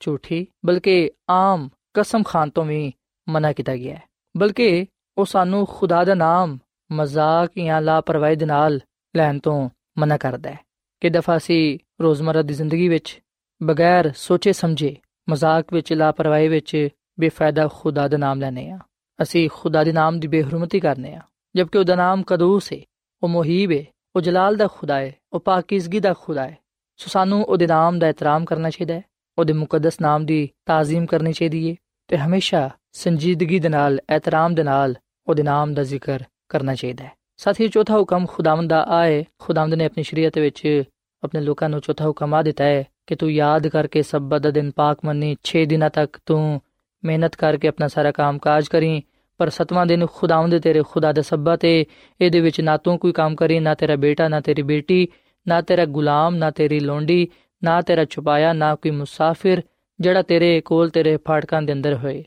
ਝੂਠੀ, 0.00 0.46
ਬਲਕਿ 0.66 1.10
ਆਮ 1.30 1.68
ਕਸਮ 1.94 2.22
ਖਾਨ 2.22 2.50
ਤੋਂ 2.50 2.64
ਵੀ 2.64 2.92
ਮਨਾ 3.28 3.52
ਕੀਤਾ 3.52 3.76
ਗਿਆ 3.76 3.94
ਹੈ, 3.94 4.02
ਬਲਕਿ 4.36 4.86
ਉਹ 5.18 5.24
ਸਾਨੂੰ 5.24 5.66
ਖੁਦਾ 5.66 6.04
ਦਾ 6.04 6.14
ਨਾਮ 6.14 6.58
ਮਜ਼ਾਕ 6.92 7.50
ਜਾਂ 7.58 7.80
ਲਾਪਰਵਾਹੀ 7.82 8.36
ਦੇ 8.36 8.46
ਨਾਲ 8.46 8.80
ਲੈਣ 9.16 9.38
ਤੋਂ 9.38 9.68
ਮਨਾ 9.98 10.16
ਕਰਦਾ 10.16 10.50
ਹੈ। 10.50 10.58
ਕਿ 11.00 11.10
ਦਫਾ 11.10 11.38
ਸੀ 11.38 11.78
ਰੋਜ਼ਮਰਾ 12.02 12.42
ਦੀ 12.42 12.54
ਜ਼ਿੰਦਗੀ 12.54 12.88
ਵਿੱਚ 12.88 13.20
ਬਗੈਰ 13.64 14.12
ਸੋਚੇ 14.16 14.52
ਸਮਝੇ 14.52 14.96
ਮਜ਼ਾਕ 15.28 15.72
ਵਿੱਚ, 15.72 15.92
ਲਾਪਰਵਾਹੀ 15.92 16.48
ਵਿੱਚ 16.48 16.88
ਬੇਫਾਇਦਾ 17.20 17.68
ਖੁਦਾ 17.74 18.08
ਦਾ 18.08 18.16
ਨਾਮ 18.16 18.40
ਲੈਨੇ 18.40 18.70
ਆ 18.70 18.78
ਅਸੀਂ 19.22 19.48
ਖੁਦਾ 19.52 19.84
ਦੇ 19.84 19.92
ਨਾਮ 19.92 20.20
ਦੀ 20.20 20.28
ਬੇਹਰਮਤੀ 20.28 20.80
ਕਰਨੇ 20.80 21.14
ਆ 21.14 21.20
ਜਦਕਿ 21.56 21.78
ਉਹਦਾ 21.78 21.94
ਨਾਮ 21.94 22.22
ਕਦੂਸ 22.22 22.72
ਹੈ 22.72 22.78
ਉਹ 23.22 23.28
ਮੁਹੀਬ 23.28 23.72
ਹੈ 23.72 23.84
ਉਹ 24.16 24.20
ਜਲਾਲ 24.20 24.56
ਦਾ 24.56 24.66
ਖੁਦਾ 24.66 24.98
ਹੈ 25.00 25.12
ਉਹ 25.32 25.40
ਪਾਕੀਜ਼ਗੀ 25.40 26.00
ਦਾ 26.00 26.14
ਖੁਦਾ 26.14 26.48
ਹੈ 26.48 26.58
ਸੋ 26.96 27.10
ਸਾਨੂੰ 27.10 27.42
ਉਹਦੇ 27.44 27.66
ਨਾਮ 27.66 27.98
ਦਾ 27.98 28.08
ਇਤਰਾਮ 28.08 28.44
ਕਰਨਾ 28.44 28.70
ਚਾਹੀਦਾ 28.70 28.94
ਹੈ, 28.94 29.02
ਉਹਦੇ 29.38 29.52
ਮੁਕੱਦਸ 29.52 30.00
ਨਾਮ 30.00 30.26
ਦੀ 30.26 30.48
ਤਾਜ਼ੀਮ 30.66 31.06
ਕਰਨੀ 31.06 31.32
ਚਾਹੀਦੀ 31.32 31.70
ਹੈ 31.70 31.74
ਤੇ 32.08 32.16
ਹਮੇਸ਼ਾ 32.16 32.70
ਸੰਜੀਦਗੀ 32.92 33.58
ਦੇ 33.58 33.68
ਨਾਲ, 33.68 34.00
ਇਤਰਾਮ 34.16 34.54
ਦੇ 34.54 34.62
ਨਾਲ 34.62 34.94
ਉਹਦੇ 35.26 35.42
ਨਾਮ 35.42 35.74
ਦਾ 35.74 35.82
ਜ਼ਿਕਰ 35.82 36.22
ਕਰਨਾ 36.48 36.74
ਚਾਹੀਦਾ 36.74 37.04
ਹੈ। 37.04 37.12
ਸਾਥੀ 37.36 37.68
ਚੌਥਾ 37.68 37.98
ਹੁਕਮ 37.98 38.26
ਖੁਦਾਵੰਦ 38.26 38.70
ਦਾ 38.70 38.84
ਆਏ 38.88 39.24
ਖੁਦਾਵੰਦ 39.38 39.74
ਨੇ 39.74 39.84
ਆਪਣੀ 39.84 40.02
ਸ਼ਰੀਅਤ 40.02 40.38
ਵਿੱਚ 40.38 40.82
ਆਪਣੇ 41.22 41.40
ਲੋਕਾਂ 41.40 41.68
ਨੂੰ 41.68 41.80
ਚੌਥਾ 41.80 42.06
ਹੁਕਮ 42.06 42.34
ਆ 42.34 42.42
ਦਿੱਤਾ 42.42 42.64
ਹੈ 42.64 42.84
ਕਿ 43.06 43.14
ਤੂੰ 43.14 43.32
ਯਾਦ 43.32 43.68
ਕਰਕੇ 43.68 44.02
ਸਬਤ 44.02 44.42
ਦਾ 44.42 44.50
ਦਿਨ 44.50 44.70
ਪਾਕ 44.70 44.98
ਮੰਨੀ 45.04 45.36
6 45.44 45.64
ਦਿਨਾਂ 45.66 45.90
ਤੱਕ 45.90 46.16
ਤੂੰ 46.26 46.60
ਮਿਹਨਤ 47.04 47.36
ਕਰਕੇ 47.36 47.68
ਆਪਣਾ 47.68 47.88
ਸਾਰਾ 47.88 48.10
ਕੰਮ 48.12 48.38
ਕਾਜ 48.38 48.68
ਕਰੀ, 48.68 49.02
ਪਰ 49.38 49.48
ਸਤਵਾਂ 49.48 49.86
ਦਿਨ 49.86 50.06
ਖੁਦਾਵੰਦ 50.06 50.58
ਤੇਰੇ 50.58 50.82
ਖੁਦਾ 50.82 51.12
ਦਾ 51.12 51.22
ਸਬਤ 51.22 51.64
ਹੈ 51.64 51.84
ਇਹਦੇ 52.20 52.40
ਵਿੱਚ 52.40 52.60
ਨਾ 52.60 52.76
ਤੂੰ 52.76 52.98
ਕੋਈ 52.98 53.12
ਕੰਮ 53.12 53.34
ਕਰੀ, 53.34 53.60
ਨਾ 53.60 53.74
ਤੇਰਾ 53.74 53.96
ਬੇਟਾ, 53.96 54.28
ਨਾ 54.28 54.40
ਤੇਰੀ 54.40 54.62
ਬੇਟੀ, 54.62 55.08
ਨਾ 55.48 55.60
ਤੇਰਾ 55.60 55.84
ਗੁਲਾਮ, 55.84 56.34
ਨਾ 56.34 56.50
ਤੇਰੀ 56.50 56.80
ਲੋਂਡੀ, 56.80 57.28
ਨਾ 57.64 57.80
ਤੇਰਾ 57.80 58.04
ਛੁਪਾਇਆ, 58.04 58.52
ਨਾ 58.52 58.74
ਕੋਈ 58.74 58.90
ਮੁਸਾਫਿਰ 58.90 59.62
ਜਿਹੜਾ 60.00 60.22
ਤੇਰੇ 60.22 60.60
ਕੋਲ 60.60 60.90
ਤੇਰੇ 60.90 61.16
ਫਾਟਕਾਂ 61.16 61.62
ਦੇ 61.62 61.72
ਅੰਦਰ 61.72 61.94
ਹੋਏ। 61.94 62.24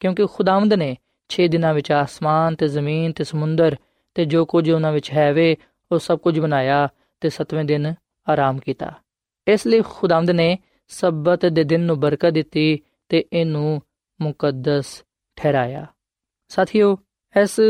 ਕਿਉਂਕਿ 0.00 0.26
ਖੁਦਾਵੰਦ 0.26 0.74
ਨੇ 0.74 0.96
6 1.30 1.48
ਦਿਨਾਂ 1.48 1.74
ਵਿੱਚ 1.74 1.92
ਆਸਮਾਨ 1.92 2.54
ਤੇ 2.54 2.68
ਜ਼ਮੀਨ 2.68 3.12
ਤੇ 3.12 3.24
ਸਮੁੰਦਰ 3.24 3.76
ਤੇ 4.14 4.24
ਜੋ 4.24 4.44
ਕੁਝ 4.44 4.70
ਉਹਨਾਂ 4.70 4.92
ਵਿੱਚ 4.92 5.12
ਹੈ 5.12 5.32
ਵੇ, 5.32 5.56
ਉਹ 5.92 5.98
ਸਭ 5.98 6.18
ਕੁਝ 6.18 6.40
ਬਣਾਇਆ 6.40 6.88
ਤੇ 7.20 7.30
ਸਤਵੇਂ 7.30 7.64
ਦਿਨ 7.64 7.94
ਆਰਾਮ 8.28 8.58
ਕੀਤਾ। 8.58 8.92
ਇਸ 9.48 9.66
ਲਈ 9.66 9.80
ਖੁਦਾਵੰਦ 9.80 10.30
ਨੇ 10.30 10.58
ਸਬਤ 10.88 11.46
ਦੇ 11.46 11.64
ਦਿਨ 11.64 11.80
ਨੂੰ 11.80 12.00
ਬਰਕਤ 12.00 12.30
ਦਿੱਤੀ 12.30 12.80
ਤੇ 13.08 13.24
ਇਹਨੂੰ 13.32 13.82
ਮੁਕੱਦਸ 14.20 15.04
ਠਹਿਰਾਇਆ। 15.36 15.86
ਸਾਥੀਓ, 16.48 16.98
ਇਸ 17.42 17.60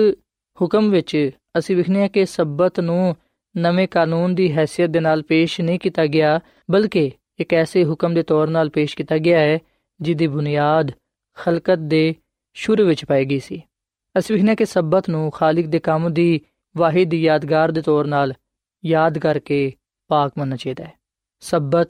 ਹੁਕਮ 0.63 0.91
ਵਿੱਚ 0.91 1.31
ਅਸੀਂ 1.59 1.77
ਵਿਖਨੇ 1.77 2.05
ਆ 2.05 2.09
ਕਿ 2.09 2.27
ਸਬਤ 2.27 2.81
ਨੂੰ 2.81 3.17
ਨਵੇਂ 3.57 3.89
ਕਾਨੂੰਨ 3.89 4.35
ਦੀ 4.35 4.57
ਹیثیت 4.59 4.89
ਦੇ 4.89 5.01
ਨਾਲ 5.01 5.23
ਪੇਸ਼ 5.23 5.61
ਨਹੀਂ 5.61 5.79
ਕੀਤਾ 5.79 6.07
ਗਿਆ, 6.07 6.41
ਬਲਕਿ 6.71 7.11
ਇੱਕ 7.39 7.55
ਐਸੇ 7.55 7.85
ਹੁਕਮ 7.85 8.15
ਦੇ 8.15 8.23
ਤੌਰ 8.23 8.49
'ਤੇ 8.49 8.71
ਪੇਸ਼ 8.71 8.97
ਕੀਤਾ 8.97 9.19
ਗਿਆ 9.19 9.41
ਹੈ, 9.41 9.59
ਜਿਹਦੀ 10.01 10.27
ਬੁਨਿਆਦ 10.27 10.93
ਖਲਕਤ 11.35 11.79
ਦੇ 11.79 12.15
ਸ਼ੁਰੂ 12.55 12.87
ਵਿੱਚ 12.87 13.05
ਪਾਈ 13.05 13.25
ਗਈ 13.25 13.39
ਸੀ। 13.39 13.63
ਅਸੀਂ 14.19 14.37
ਵਿਖਨੇ 14.37 14.57
ਕਿ 14.57 14.65
ਸਬਤ 14.65 15.11
ਨੂੰ 15.11 15.31
ਖਾਲਕ 15.31 15.67
ਦੇ 15.67 15.79
ਕੰਮ 15.79 16.13
ਦੀ 16.13 16.41
ਵਾਹਿਦ 16.77 17.15
ਯਾਦਗਾਰ 17.15 17.73
ਦੇ 17.73 17.83
ਤੌਰ 17.83 18.05
'ਤੇ 18.05 18.35
ਯਾਦ 18.85 19.19
ਕਰਕੇ 19.19 19.73
ਪਾਕ 20.09 20.33
ਮੰਨਣਾ 20.39 20.57
ਚਾਹੀਦਾ 20.57 20.85
ਹੈ। 20.85 20.93
ਸਬਤ 21.41 21.89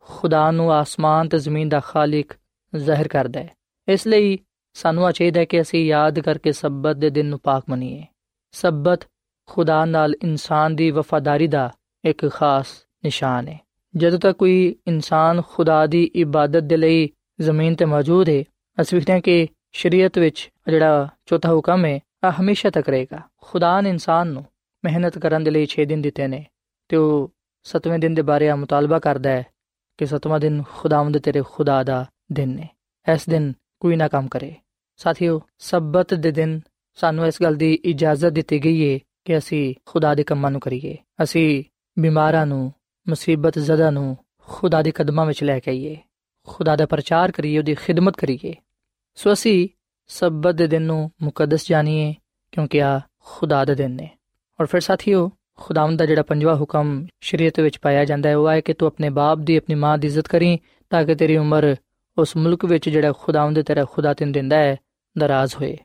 ਖੁਦਾ 0.00 0.50
ਨੂੰ 0.50 0.72
ਆਸਮਾਨ 0.72 1.28
ਤੇ 1.28 1.38
ਜ਼ਮੀਨ 1.38 1.68
ਦਾ 1.68 1.80
ਖਾਲਿਕ 1.80 2.32
ਜ਼ਾਹਿਰ 2.76 3.08
ਕਰਦਾ 3.08 3.40
ਹੈ। 3.40 3.50
ਇਸ 3.88 4.06
ਲਈ 4.06 4.38
ਸਾਨੂੰ 4.74 5.12
ਚਾਹੀਦਾ 5.12 5.40
ਹੈ 5.40 5.44
ਕਿ 5.44 5.60
ਅਸੀਂ 5.60 5.86
ਯਾਦ 5.86 6.20
ਕਰਕੇ 6.20 6.52
ਸਬਤ 6.52 6.96
ਦੇ 6.96 7.10
ਦਿਨ 7.10 7.26
ਨੂੰ 7.26 7.38
ਪਾਕ 7.38 7.64
ਮੰਨੀਏ। 7.68 8.04
ਸਬਤ 8.52 9.00
ਖੁਦਾ 9.46 9.84
ਨਾਲ 9.84 10.14
ਇਨਸਾਨ 10.22 10.76
ਦੀ 10.76 10.90
ਵਫਾਦਾਰੀ 10.90 11.46
ਦਾ 11.46 11.70
ਇੱਕ 12.04 12.30
ਖਾਸ 12.32 12.66
ਨਿਸ਼ਾਨ 13.04 13.48
ਹੈ। 13.48 13.60
ਜਦੋਂ 13.96 14.18
ਤੱਕ 14.18 14.38
ਕੋਈ 14.38 14.76
ਇਨਸਾਨ 14.86 15.42
ਖੁਦਾ 15.48 15.86
ਦੀ 15.86 16.04
ਇਬਾਦਤ 16.04 16.60
ਦੇ 16.60 16.76
ਲਈ 16.76 17.10
ਜ਼ਮੀਨ 17.40 17.74
ਤੇ 17.74 17.84
ਮੌਜੂਦ 17.84 18.28
ਹੈ, 18.28 18.44
ਅਸੀਂ 18.80 18.98
ਵੇਖਦੇ 18.98 19.12
ਹਾਂ 19.12 19.20
ਕਿ 19.20 19.48
ਸ਼ਰੀਅਤ 19.72 20.18
ਵਿੱਚ 20.18 20.50
ਜਿਹੜਾ 20.68 21.08
ਚੌਥਾ 21.26 21.52
ਹੁਕਮ 21.52 21.84
ਹੈ 21.84 22.00
ਆ 22.24 22.30
ਹਮੇਸ਼ਾ 22.30 22.70
ਤੱਕ 22.70 22.88
ਰਹੇਗਾ। 22.88 23.20
ਖੁਦਾ 23.42 23.80
ਨੇ 23.80 23.90
ਇਨਸਾਨ 23.90 24.28
ਨੂੰ 24.28 24.44
ਮਿਹਨਤ 24.84 25.18
ਕਰਨ 25.18 25.44
ਦੇ 25.44 25.50
ਲਈ 25.50 25.66
6 25.66 25.84
ਦਿਨ 25.84 26.02
ਦਿੱਤੇ 26.02 26.26
ਨੇ 26.26 26.46
ਤੇ 26.88 26.96
ਉਹ 26.96 27.33
7ਵੇਂ 27.64 27.98
ਦਿਨ 27.98 28.14
ਦੇ 28.14 28.22
ਬਾਰੇ 28.22 28.50
ਆ 28.50 28.56
ਮੁਤਾਲਬਾ 28.56 28.98
ਕਰਦਾ 28.98 29.30
ਹੈ 29.30 29.46
ਕਿ 29.98 30.06
7ਵਾਂ 30.06 30.40
ਦਿਨ 30.40 30.62
ਖੁਦਾਵੰਦ 30.76 31.18
ਤੇਰੇ 31.18 31.42
ਖੁਦਾ 31.50 31.82
ਦਾ 31.82 32.06
ਦਿਨ 32.32 32.48
ਨੇ। 32.48 32.68
ਇਸ 33.12 33.28
ਦਿਨ 33.28 33.52
ਕੋਈ 33.80 33.96
ਨਾ 33.96 34.08
ਕੰਮ 34.08 34.28
ਕਰੇ। 34.28 34.54
ਸਾਥੀਓ, 34.96 35.40
ਸਬਤ 35.58 36.14
ਦੇ 36.14 36.30
ਦਿਨ 36.30 36.60
ਸਾਨੂੰ 36.94 37.26
ਇਸ 37.26 37.42
ਗੱਲ 37.42 37.54
ਦੀ 37.54 37.74
ਇਜਾਜ਼ਤ 37.84 38.28
ਦਿੱਤੀ 38.28 38.64
ਗਈ 38.64 38.94
ਹੈ 38.94 38.98
ਕਿ 39.24 39.38
ਅਸੀਂ 39.38 39.74
ਖੁਦਾ 39.86 40.14
ਦੇ 40.14 40.24
ਕੰਮਾਂ 40.24 40.50
ਨੂੰ 40.50 40.60
ਕਰੀਏ। 40.60 40.96
ਅਸੀਂ 41.22 41.64
ਬਿਮਾਰਾਂ 41.98 42.46
ਨੂੰ, 42.46 42.72
ਮੁਸੀਬਤ 43.08 43.58
ਜ਼ਦਾ 43.58 43.90
ਨੂੰ 43.90 44.16
ਖੁਦਾ 44.38 44.82
ਦੇ 44.82 44.90
ਕਦਮਾਂ 44.90 45.26
ਵਿੱਚ 45.26 45.44
ਲੈ 45.44 45.58
ਕੇ 45.58 45.70
ਆਈਏ। 45.70 45.96
ਖੁਦਾ 46.46 46.76
ਦਾ 46.76 46.86
ਪ੍ਰਚਾਰ 46.86 47.32
ਕਰੀਏ, 47.32 47.58
ਉਹਦੀ 47.58 47.74
ਖਿਦਮਤ 47.74 48.16
ਕਰੀਏ। 48.16 48.54
ਸੋ 49.14 49.32
ਅਸੀਂ 49.32 49.68
ਸਬਤ 50.06 50.54
ਦੇ 50.54 50.66
ਦਿਨ 50.66 50.82
ਨੂੰ 50.82 51.10
ਮੁਕੱਦਸ 51.22 51.68
ਜਾਣੀਏ 51.68 52.14
ਕਿਉਂਕਿ 52.52 52.82
ਆ 52.82 53.00
ਖੁਦਾ 53.18 53.64
ਦਾ 53.64 53.74
ਦਿਨ 53.74 53.90
ਨੇ। 53.90 54.10
ਔਰ 54.60 54.66
ਫਿਰ 54.66 54.80
ਸਾਥੀਓ 54.80 55.30
ਖੁਦਾਵੰਦ 55.58 55.98
ਦਾ 55.98 56.06
ਜਿਹੜਾ 56.06 56.22
ਪੰਜਵਾਂ 56.22 56.56
ਹੁਕਮ 56.56 57.06
ਸ਼ਰੀਅਤ 57.20 57.60
ਵਿੱਚ 57.60 57.78
ਪਾਇਆ 57.78 58.04
ਜਾਂਦਾ 58.04 58.28
ਹੈ, 58.28 58.36
ਉਹ 58.36 58.50
ਹੈ 58.50 58.60
ਕਿ 58.60 58.72
ਤੂੰ 58.72 58.88
ਆਪਣੇ 58.88 59.10
ਬਾਪ 59.10 59.38
ਦੀ, 59.38 59.56
ਆਪਣੀ 59.56 59.74
ਮਾਂ 59.74 59.96
ਦੀ 59.98 60.06
ਇੱਜ਼ਤ 60.06 60.28
ਕਰੀ 60.28 60.58
ਤਾਂ 60.90 61.04
ਕਿ 61.04 61.14
ਤੇਰੀ 61.14 61.36
ਉਮਰ 61.36 61.74
ਉਸ 62.18 62.36
ਮੁਲਕ 62.36 62.64
ਵਿੱਚ 62.64 62.88
ਜਿਹੜਾ 62.88 63.12
ਖੁਦਾਵੰਦ 63.12 63.60
ਤੇਰਾ 63.62 63.84
ਖੁਦਾ 63.84 64.14
ਤੈਨੂੰ 64.14 64.32
ਦਿੰਦਾ 64.32 64.56
ਹੈ, 64.56 64.76
ਦਰਾਜ਼ 65.18 65.54
ਹੋਏ। 65.54 65.76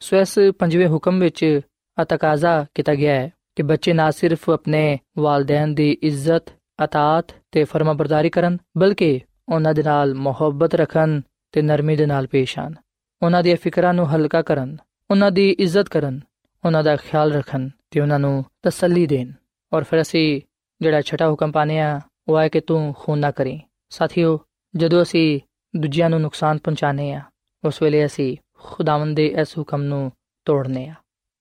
ਸੋ 0.00 0.16
ਇਸ 0.16 0.38
ਪੰਜਵੇਂ 0.58 0.88
ਹੁਕਮ 0.88 1.20
ਵਿੱਚ 1.20 1.60
ਅਤਕਾਜ਼ਾ 2.02 2.64
ਕੀਤਾ 2.74 2.94
ਗਿਆ 2.94 3.14
ਹੈ 3.14 3.30
ਕਿ 3.56 3.62
ਬੱਚੇ 3.62 3.92
ਨਾ 3.92 4.10
ਸਿਰਫ 4.10 4.48
ਆਪਣੇ 4.50 4.98
ਵਾਲਿਦੈਨ 5.18 5.74
ਦੀ 5.74 5.90
ਇੱਜ਼ਤ 6.02 6.52
ਅਤਾਤ 6.84 7.34
ਤੇ 7.52 7.64
ਫਰਮਾਬਰਦਾਰੀ 7.64 8.30
ਕਰਨ, 8.30 8.58
ਬਲਕਿ 8.76 9.20
ਉਹਨਾਂ 9.48 9.74
ਦੇ 9.74 9.82
ਨਾਲ 9.82 10.14
ਮੁਹੱਬਤ 10.14 10.74
ਰੱਖਣ 10.74 11.20
ਤੇ 11.52 11.62
ਨਰਮੀ 11.62 11.96
ਦੇ 11.96 12.06
ਨਾਲ 12.06 12.26
ਪੇਸ਼ 12.26 12.58
ਆਣ 12.58 12.74
ਉਹਨਾਂ 13.22 13.42
ਦੀਆਂ 13.42 13.56
ਫਿਕਰਾਂ 13.56 13.94
ਨੂੰ 13.94 14.06
ਹਲਕਾ 14.10 14.42
ਕਰਨ, 14.42 14.76
ਉਹਨਾਂ 15.10 15.30
ਦੀ 15.30 15.50
ਇੱਜ਼ਤ 15.50 15.88
ਕਰਨ, 15.88 16.20
ਉਹਨਾਂ 16.64 16.82
ਦਾ 16.84 16.96
ਖਿਆਲ 16.96 17.32
ਰੱਖਣ। 17.32 17.68
ਤੇ 17.92 18.00
ਉਹਨਾਂ 18.00 18.18
ਨੂੰ 18.18 18.44
ਤਸੱਲੀ 18.62 19.06
ਦੇਣ। 19.06 19.32
ਔਰ 19.72 19.84
ਫਿਰ 19.84 20.02
ਅਸੀਂ 20.02 20.40
ਜਿਹੜਾ 20.80 21.00
ਛਟਾ 21.00 21.30
ਹੁਕਮ 21.30 21.52
ਪਾਣੇ 21.52 21.80
ਆ 21.80 22.00
ਉਹ 22.28 22.40
ਹੈ 22.40 22.48
ਕਿ 22.48 22.60
ਤੂੰ 22.60 22.94
ਖੂਨ 22.98 23.18
ਨਾ 23.18 23.30
ਕਰੀ। 23.30 23.60
ਸਾਥੀਓ, 23.90 24.38
ਜਦੋਂ 24.76 25.02
ਅਸੀਂ 25.02 25.40
ਦੂਜਿਆਂ 25.76 26.10
ਨੂੰ 26.10 26.20
ਨੁਕਸਾਨ 26.20 26.58
ਪਹੁੰਚਾਣੇ 26.58 27.12
ਆ 27.12 27.22
ਉਸ 27.64 27.82
ਵੇਲੇ 27.82 28.06
ਅਸੀਂ 28.06 28.36
ਖੁਦਾਵੰਦ 28.58 29.16
ਦੇ 29.16 29.26
ਇਸ 29.26 29.58
ਹੁਕਮ 29.58 29.82
ਨੂੰ 29.82 30.12
ਤੋੜਨੇ 30.44 30.88
ਆ 30.88 30.94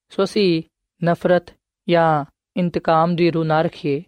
ਸੋ 0.10 0.24
ਅਸੀਂ 0.24 0.64
ਨਫ਼ਰਤ 1.04 1.54
ਜਾਂ 1.90 2.26
ਇੰਤਕਾਮ 2.58 3.16
ਦੀ 3.16 3.32
ਰੂਹ 3.32 3.46
ਨਾ 3.46 3.62
ਰੱਖੀਏ, 3.62 4.04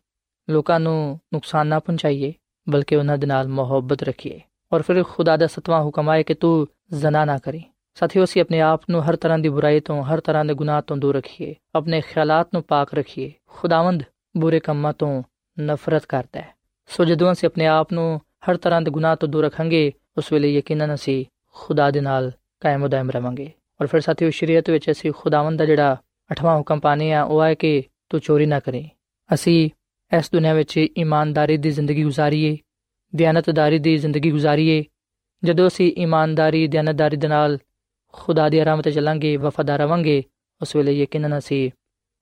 ਲੋਕਾਂ 0.50 0.80
ਨੂੰ 0.80 1.20
ਨੁਕਸਾਨ 1.34 1.68
ਨਾ 1.68 1.80
ਪਹੁੰਚਾਈਏ, 1.80 2.34
ਬਲਕਿ 2.70 2.96
ਉਹਨਾਂ 2.96 3.18
ਦੇ 3.18 3.28
ਨਾਲ 3.28 3.48
ਮੁਹੱਬਤ 3.48 4.04
ਰੱਖੀਏ। 4.04 4.42
ਔਰ 4.74 4.82
ਫਿਰ 4.82 5.04
ਖੁਦਾ 5.04 5.38
ਦਾ 5.38 5.48
ਸਤਵਾਂ 5.48 5.84
ਹੁਕਮ 5.84 6.10
ਆਏ 6.10 6.24
ਕਿ 6.24 6.34
ਤੂੰ 6.34 6.68
ਜ਼ਨਾ 6.94 7.26
ਨਾ 7.26 7.38
ਕਰੀ। 7.38 7.64
ਸਾਥੀਓ, 7.96 8.24
ਅਸੀਂ 8.24 8.42
ਆਪਣੇ 8.42 8.62
ਆਪ 8.62 8.82
ਨੂੰ 8.90 9.10
ਹਰ 9.10 9.16
ਤਰ੍ਹਾਂ 9.16 9.40
ਦੀ 9.40 9.50
ਬੁਰਾਈ 9.50 9.80
ਤੋਂ, 9.80 10.04
ਹਰ 10.04 10.20
ਤਰ੍ਹਾਂ 10.20 10.46
ਦੇ 10.46 10.54
ਗੁਨਾਹ 10.54 10.82
ਤੋਂ 10.82 10.98
ਦੂਰ 10.98 11.16
ਰੱਖੀਏ। 11.16 11.56
ਆਪਣੇ 11.76 12.02
ਖਿਆਲਾਂ 12.02 12.46
ਨੂੰ 12.54 12.64
ਪਾਕ 12.64 12.94
ਰੱਖੀਏ। 12.94 13.34
ਖੁਦਾਵੰਦ 13.48 14.04
ਬੁਰੇ 14.38 14.60
ਕੰਮਾਂ 14.60 14.94
ਤੋਂ 14.94 15.24
ਨਫ਼ਰਤ 15.60 16.06
ਕਰਦਾ 16.06 16.42
ਹੈ। 16.42 16.56
ਸੋ 16.88 17.06
ਜਦੋਂ 17.06 17.32
ਅਸੀਂ 17.32 17.50
ਆਪਣੇ 17.50 17.66
ਆਪ 17.66 17.94
ਨੂੰ 17.94 18.22
ਹਰ 18.50 18.58
ਤਰ੍ਹਾਂ 18.58 18.82
ਦੇ 18.82 18.92
ਗੁਨਾਹ 18.92 19.16
ਤੋਂ 19.16 19.28
ਦੂਰ 19.28 19.46
ਰੱਖਾਂਗੇ, 19.46 19.94
ਉਸ 20.18 20.34
ਵੇਲੇ 20.34 20.54
ਯਕੀਨਨ 20.54 20.94
ਅਸੀਂ 20.94 21.26
ਖੁਦਾ 21.54 21.92
ਦੇ 21.92 22.02
ਨਾਲ 22.02 22.32
ਕਾਇਮ 22.60 22.88
ਦائم 22.88 23.12
ਰਵਾਂਗੇ। 23.12 23.52
ਔਰ 23.82 23.88
ਫਿਰ 23.88 24.02
ਸਾਥੀਓ, 24.02 24.30
ਸ਼ਰੀਅਤ 24.30 24.70
ਵਿੱਚ 24.70 24.92
ਅਸੀਂ 24.92 25.12
ਖੁਦਾਵੰਦ 25.18 25.60
ਦਾ 25.60 25.66
ਜਿਹੜਾ 25.66 25.98
ਅਠਵਾਂ 26.32 26.58
ਹੁਕਮ 26.58 26.80
ਪਾਣੇ 26.80 27.14
ਆ, 27.14 27.24
ਉਹ 27.24 27.44
ਹੈ 27.44 27.54
ਕਿ 27.54 27.84
ਤੂੰ 28.10 28.20
ਚੋਰੀ 28.20 28.46
ਨਾ 28.46 28.60
ਕਰੇ। 28.60 28.90
ਅਸੀਂ 29.34 29.70
ਇਸ 30.18 30.32
ਦੁਨੀਆ 30.32 30.54
ਵਿੱਚ 30.54 30.78
ਇਮਾਨਦਾਰੀ 30.78 31.58
ਦੀ 31.58 31.70
ਜ਼ਿੰਦਗੀ 31.70 32.06
گزارੀਏ 32.06 32.58
ਦਿਆਨਤਦਾਰੀ 33.16 33.80
ਦੀ 33.80 33.98
ਜ਼ਿੰਦਗੀ 33.98 34.32
گزارੀਏ 34.32 34.84
ਜਦੋਂ 35.44 35.68
ਅਸੀਂ 35.68 35.94
ਇਮਾਨਦਾਰੀ, 35.98 36.68
ਦਿਆਨਤਦਾਰੀ 36.68 37.18
ਦੇ 37.18 37.28
ਨਾਲ 37.28 37.58
ਖੁਦਾ 38.14 38.50
ਦੀ 38.50 38.66
ਰਾਹ 38.66 38.82
ਤੇ 38.82 38.92
ਚੱਲਾਂਗੇ, 38.92 39.38
ਵਫਾਦਾਰ 39.38 39.80
ਰਵਾਂਗੇ, 39.80 40.24
ਉਸ 40.62 40.76
ਵੇਲੇ 40.76 40.92
ਯਕੀਨਨ 40.92 41.38
ਅਸੀਂ 41.38 41.72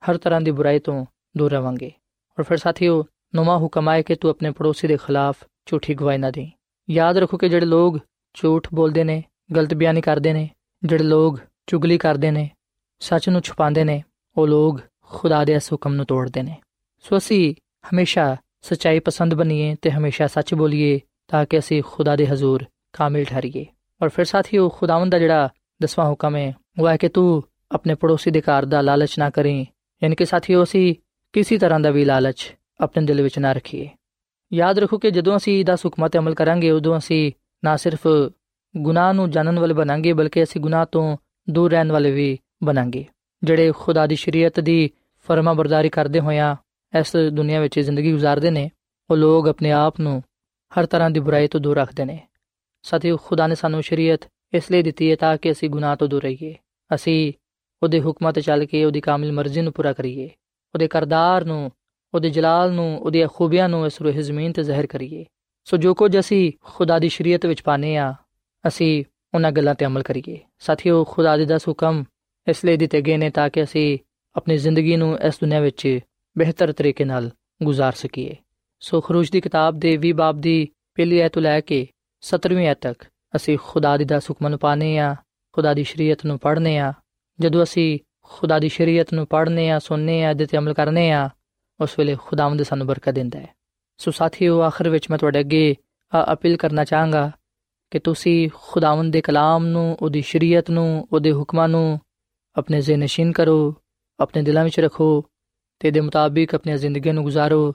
ਹਰ 0.02 0.18
ਤਰ੍ਹਾਂ 0.18 0.40
ਦੀ 0.40 0.50
ਬੁਰਾਈ 0.50 0.78
ਤੋਂ 0.78 1.06
ਦੂਰ 1.36 1.52
ਰਵਾਂਗੇ। 1.52 1.92
ਔਰ 2.38 2.42
ਫਿਰ 2.42 2.56
ਸਾਥੀਓ, 2.56 3.06
ਨੌਵਾਂ 3.34 3.58
ਹੁਕਮ 3.58 3.88
ਆਏ 3.88 4.02
ਕਿ 4.02 4.14
ਤੂੰ 4.14 4.30
ਆਪਣੇ 4.30 4.50
ਪੜੋਸੀ 4.50 4.88
ਦੇ 4.88 4.96
ਖਿਲਾਫ 4.96 5.36
ਝੂਠੀ 5.66 5.94
ਗਵਾਹੀ 5.94 6.18
ਨਾ 6.18 6.30
ਦੇ 6.30 6.50
ਯਾਦ 6.90 7.18
ਰੱਖੋ 7.18 7.36
ਕਿ 7.36 7.48
ਜਿਹੜੇ 7.48 7.66
ਲੋਕ 7.66 7.98
ਝੂਠ 8.34 8.68
ਬੋਲਦੇ 8.74 9.04
ਨੇ, 9.04 9.24
ਗਲਤ 9.56 9.74
ਬਿਆਨੀ 9.74 10.00
ਕਰਦੇ 10.00 10.32
ਨੇ, 10.32 10.50
ਜਿਹੜੇ 10.84 11.04
ਲੋਕ 11.04 11.40
ਚੁਗਲੀ 11.66 11.98
ਕਰਦੇ 11.98 12.30
ਨੇ, 12.30 12.50
ਸੱਚ 13.00 13.28
ਨੂੰ 13.28 13.40
ਛੁਪਾਉਂਦੇ 13.40 13.84
ਨੇ, 13.84 14.02
ਉਹ 14.36 14.48
ਲੋਕ 14.48 14.80
ਖੁਦਾ 15.02 15.44
ਦੇ 15.44 15.52
ਇਸ 15.52 15.72
ਹੁਕਮ 15.72 15.94
ਨੂੰ 15.94 16.06
ਤੋੜਦੇ 16.06 16.42
ਨੇ। 16.42 16.56
ਸੋ 17.00 17.16
ਅਸੀਂ 17.16 17.54
ਹਮੇਸ਼ਾ 17.94 18.36
ਸਚਾਈ 18.62 18.98
ਪਸੰਦ 18.98 19.34
ਬਣੀਏ 19.34 19.76
ਤੇ 19.82 19.90
ਹਮੇਸ਼ਾ 19.90 20.26
ਸੱਚ 20.26 20.54
ਬੋਲੀਏ 20.54 21.00
ਤਾਂ 21.28 21.46
ਕਿ 21.46 21.58
ਅਸੀਂ 21.58 21.82
ਖੁਦਾ 21.86 22.16
ਦੇ 22.16 22.26
ਹਜ਼ੂਰ 22.26 22.64
ਕਾਮਿਲ 22.92 23.24
ਠਹਰੀਏ। 23.24 23.66
ਔਰ 24.02 24.08
ਫਿਰ 24.08 24.24
ਸਾਥੀਓ, 24.24 24.68
ਖੁਦਾਵੰਦ 24.68 25.12
ਦਾ 25.12 25.18
ਜਿਹੜਾ 25.18 25.48
ਦਸਵਾਂ 25.82 26.08
ਹੁਕਮ 26.08 26.36
ਹੈ 26.36 26.52
ਉਹ 26.80 26.88
ਹੈ 26.88 26.96
ਕਿ 26.96 27.08
ਤੂੰ 27.08 27.42
ਆਪਣੇ 27.72 27.94
ਪੜੋਸੀ 27.94 28.30
ਦੇ 28.30 28.40
ਘਰ 28.40 28.64
ਦਾ 28.64 28.80
ਲਾਲਚ 28.80 29.18
ਨਾ 29.18 29.30
ਕਰੀਂ 29.30 29.64
ਯਾਨੀ 30.02 30.16
ਕਿ 30.16 30.24
ਸਾਥੀਓ 30.24 30.62
ਅਸੀਂ 30.62 30.94
ਕਿਸੇ 31.34 31.58
ਤਰ੍ਹਾਂ 31.58 31.80
ਦਾ 31.80 31.90
ਵੀ 31.90 32.04
ਲਾਲਚ 32.04 32.54
ਆਪਣੇ 32.80 33.04
ਦਿਲ 33.06 33.22
ਵਿੱਚ 33.22 33.38
ਨਾ 33.38 33.52
ਰੱਖੀਏ 33.52 33.88
ਯਾਦ 34.52 34.78
ਰੱਖੋ 34.78 34.98
ਕਿ 34.98 35.10
ਜਦੋਂ 35.10 35.36
ਅਸੀਂ 35.36 35.64
ਦਾ 35.64 35.74
ਹੁਕਮਾਂ 35.74 36.08
ਤੇ 36.08 36.18
ਅਮਲ 36.18 36.34
ਕਰਾਂਗੇ 36.34 36.70
ਉਦੋਂ 36.70 36.96
ਅਸੀਂ 36.98 37.32
ਨਾ 37.62 37.76
ਸਿਰਫ 37.76 38.06
ਗੁਨਾਹ 38.74 39.12
ਨੂੰ 39.14 39.30
ਜਾਣਨ 39.30 39.58
ਵਾਲੇ 39.58 39.74
ਬਣਾਂਗੇ 39.74 40.12
ਬਲਕਿ 40.12 40.42
ਅਸੀਂ 40.42 40.60
ਗੁਨਾਹ 40.60 40.84
ਤੋਂ 40.92 41.16
ਦੂਰ 41.48 41.70
ਰਹਿਣ 41.70 41.92
ਵਾਲੇ 41.92 42.10
ਵੀ 42.10 42.38
ਬਣਾਂਗੇ 42.64 43.04
ਜਿਹੜੇ 43.42 43.72
ਖੁਦਾ 43.76 44.06
ਦੀ 44.06 44.16
ਸ਼ਰੀਅਤ 44.16 44.60
ਦੀ 44.60 44.90
ਫਰਮਾਬਰਦਾਰੀ 45.28 45.88
ਕਰਦੇ 45.88 46.20
ਹੋਇਆ 46.20 46.56
ਇਸ 46.92 47.16
ਦੁਨੀਆ 47.32 47.60
ਵਿੱਚ 47.60 47.78
ਜ਼ਿੰਦਗੀ 47.80 48.12
گزارਦੇ 48.14 48.50
ਨੇ 48.50 48.70
ਉਹ 49.10 49.16
ਲੋਕ 49.16 49.48
ਆਪਣੇ 49.48 49.70
ਆਪ 49.70 50.00
ਨੂੰ 50.00 50.22
ਹਰ 50.72 50.86
ਤਰ੍ਹਾਂ 50.86 51.10
ਦੀ 51.10 51.20
ਬੁਰਾਈ 51.20 51.48
ਤੋਂ 51.48 51.60
ਦੂਰ 51.60 51.76
ਰੱਖਦੇ 51.76 52.04
ਨੇ 52.04 52.18
ਸਾਥੀਓ 52.84 53.16
ਖੁਦਾ 53.16 53.46
ਨੇ 53.46 53.54
ਸਾਨੂੰ 53.54 53.82
ਸ਼ਰੀਅਤ 53.82 54.28
ਇਸ 54.53 54.71
ਲਈ 54.71 54.83
ਦਿੱਤੀ 54.83 55.11
ਹੈ 55.11 55.15
ਤਾਂ 55.15 55.37
ਕਿ 55.37 55.51
ਅਸੀਂ 55.51 55.69
ਗੁਨਾਹ 55.69 55.95
ਤੋਂ 55.95 56.07
ਦੂਰ 56.07 56.23
ਰਹੀਏ 56.23 56.55
ਅਸੀਂ 56.95 57.33
ਉਹਦੇ 57.83 57.99
ਹੁਕਮਾਂ 58.01 58.33
ਤੇ 58.33 58.41
ਚੱਲ 58.41 58.65
ਕੇ 58.65 58.85
ਉਹਦੀ 58.85 59.01
ਕਾਮਿਲ 59.01 59.31
ਮਰਜ਼ੀ 59.31 59.61
ਨੂੰ 59.61 59.73
ਪੂਰਾ 59.73 59.93
ਕਰੀਏ 59.93 60.29
ਉਹਦੇ 60.75 60.87
ਕਰਦਾਰ 60.87 61.45
ਨੂੰ 61.45 61.71
ਉਹਦੇ 62.13 62.29
ਜਲਾਲ 62.29 62.71
ਨੂੰ 62.71 62.97
ਉਹਦੀਆਂ 62.97 63.27
ਖੂਬੀਆਂ 63.27 63.69
ਨੂੰ 63.69 63.85
ਇਸ 63.85 64.01
ਰੂਹ 64.01 64.11
ਜ਼ਮੀਨ 64.11 64.51
ਤੇ 64.51 64.63
ਜ਼ਾਹਿਰ 64.63 64.87
ਕਰੀਏ 64.87 65.25
ਸੋ 65.65 65.77
ਜੋ 65.77 65.93
ਕੁਝ 65.93 66.19
ਅਸੀਂ 66.19 66.51
ਖੁਦਾ 66.63 66.99
ਦੀ 66.99 67.09
ਸ਼ਰੀਅਤ 67.09 67.45
ਵਿੱਚ 67.45 67.61
ਪਾਣੇ 67.61 67.97
ਆ 67.97 68.13
ਅਸੀਂ 68.67 69.03
ਉਹਨਾਂ 69.33 69.51
ਗੱਲਾਂ 69.51 69.75
ਤੇ 69.75 69.85
ਅਮਲ 69.85 70.03
ਕਰੀਏ 70.03 70.39
ਸਾਥੀਓ 70.59 71.03
ਖੁਦਾ 71.03 71.37
ਦੇ 71.37 71.45
ਦਸ 71.45 71.67
ਹੁਕਮ 71.67 72.03
ਇਸ 72.47 72.65
ਲਈ 72.65 72.77
ਦਿੱਤੇ 72.77 73.01
ਗਏ 73.01 73.17
ਨੇ 73.17 73.29
ਤਾਂ 73.29 73.49
ਕਿ 73.49 73.63
ਅਸੀਂ 73.63 73.97
ਆਪਣੀ 74.35 74.57
ਜ਼ਿੰਦਗੀ 74.57 74.95
ਨੂੰ 74.95 75.17
ਇਸ 75.19 75.39
ਦੁਨੀਆ 75.41 75.59
ਵਿੱਚ 75.59 75.99
ਬਿਹਤਰ 76.37 76.73
ਤਰੀਕੇ 76.73 77.05
ਨਾਲ 77.05 77.31
گزار 77.63 77.91
ਸਕੀਏ 77.95 78.35
ਸੋ 78.79 79.01
ਖਰੂਜ 79.01 79.29
ਦੀ 79.31 79.41
ਕਿਤਾਬ 79.41 79.79
ਦੇ 79.79 79.97
20 80.07 80.11
ਬਾਬ 80.11 80.41
ਦੀ 80.41 80.67
ਪਹਿਲੀ 80.95 81.19
ਐਤ 81.19 81.37
ਲੈ 81.37 81.61
ਕੇ 81.61 81.87
17ਵੀਂ 82.23 82.67
ਐਤ 82.67 82.77
ਤੱਕ 82.81 83.03
ਅਸੀਂ 83.36 83.58
ਖੁਦਾ 83.62 83.96
ਦੀ 83.96 84.04
ਦਸ 84.04 84.30
ਹੁਕਮਾਂ 84.30 84.50
ਨੂੰ 84.50 84.58
ਪਾਣੇ 84.58 84.98
ਆ 84.98 85.16
ਖੁਦਾ 85.52 85.74
ਦੀ 85.74 85.84
ਸ਼ਰੀਅਤ 85.84 86.26
ਨੂੰ 86.26 86.38
ਪੜ੍ਹਨੇ 86.38 86.78
ਆ 86.78 86.92
ਜਦੋਂ 87.40 87.62
ਅਸੀਂ 87.62 87.98
ਖੁਦਾ 88.22 88.58
ਦੀ 88.58 88.68
ਸ਼ਰੀਅਤ 88.68 89.14
ਨੂੰ 89.14 89.26
ਪੜ੍ਹਨੇ 89.26 89.70
ਆ 89.70 89.78
ਸੁਣਨੇ 89.78 90.24
ਆ 90.24 90.30
ਇਹਦੇ 90.30 90.46
ਤੇ 90.46 90.58
ਅਮਲ 90.58 90.74
ਕਰਨੇ 90.74 91.10
ਆ 91.10 91.30
ਉਸ 91.80 91.98
ਵੇਲੇ 91.98 92.16
ਖੁਦਾਵੰਦ 92.24 92.62
ਸਾਨੂੰ 92.62 92.86
ਬਰਕਤ 92.86 93.12
ਦਿੰਦਾ 93.12 93.38
ਹੈ। 93.38 93.48
ਸੋ 93.98 94.10
ਸਾਥੀਓ, 94.10 94.60
ਆਖਰ 94.60 94.88
ਵਿੱਚ 94.88 95.10
ਮੈਂ 95.10 95.18
ਤੁਹਾਡੇ 95.18 95.40
ਅੱਗੇ 95.40 95.76
ਆ 96.14 96.32
ਅਪੀਲ 96.32 96.56
ਕਰਨਾ 96.56 96.84
ਚਾਹਾਂਗਾ 96.84 97.30
ਕਿ 97.90 97.98
ਤੁਸੀਂ 97.98 98.50
ਖੁਦਾਵੰਦ 98.54 99.12
ਦੇ 99.12 99.20
ਕਲਾਮ 99.20 99.66
ਨੂੰ, 99.66 99.98
ਉਹਦੀ 100.02 100.22
ਸ਼ਰੀਅਤ 100.22 100.70
ਨੂੰ, 100.70 101.08
ਉਹਦੇ 101.12 101.32
ਹੁਕਮਾਂ 101.32 101.68
ਨੂੰ 101.68 102.00
ਆਪਣੇ 102.56 102.80
ਜ਼ਿਹਨ 102.80 103.00
ਨਸ਼ੀਨ 103.00 103.32
ਕਰੋ, 103.32 103.74
ਆਪਣੇ 104.20 104.42
ਦਿਲਾਂ 104.42 104.64
ਵਿੱਚ 104.64 104.80
ਰੱਖੋ 104.80 105.24
ਤੇ 105.80 105.90
ਦੇ 105.90 106.00
ਮੁਤਾਬਿਕ 106.00 106.54
ਆਪਣੀ 106.54 106.76
ਜ਼ਿੰਦਗੀ 106.76 107.12
ਨੂੰ 107.12 107.24
ਗੁਜ਼ਾਰੋ 107.24 107.74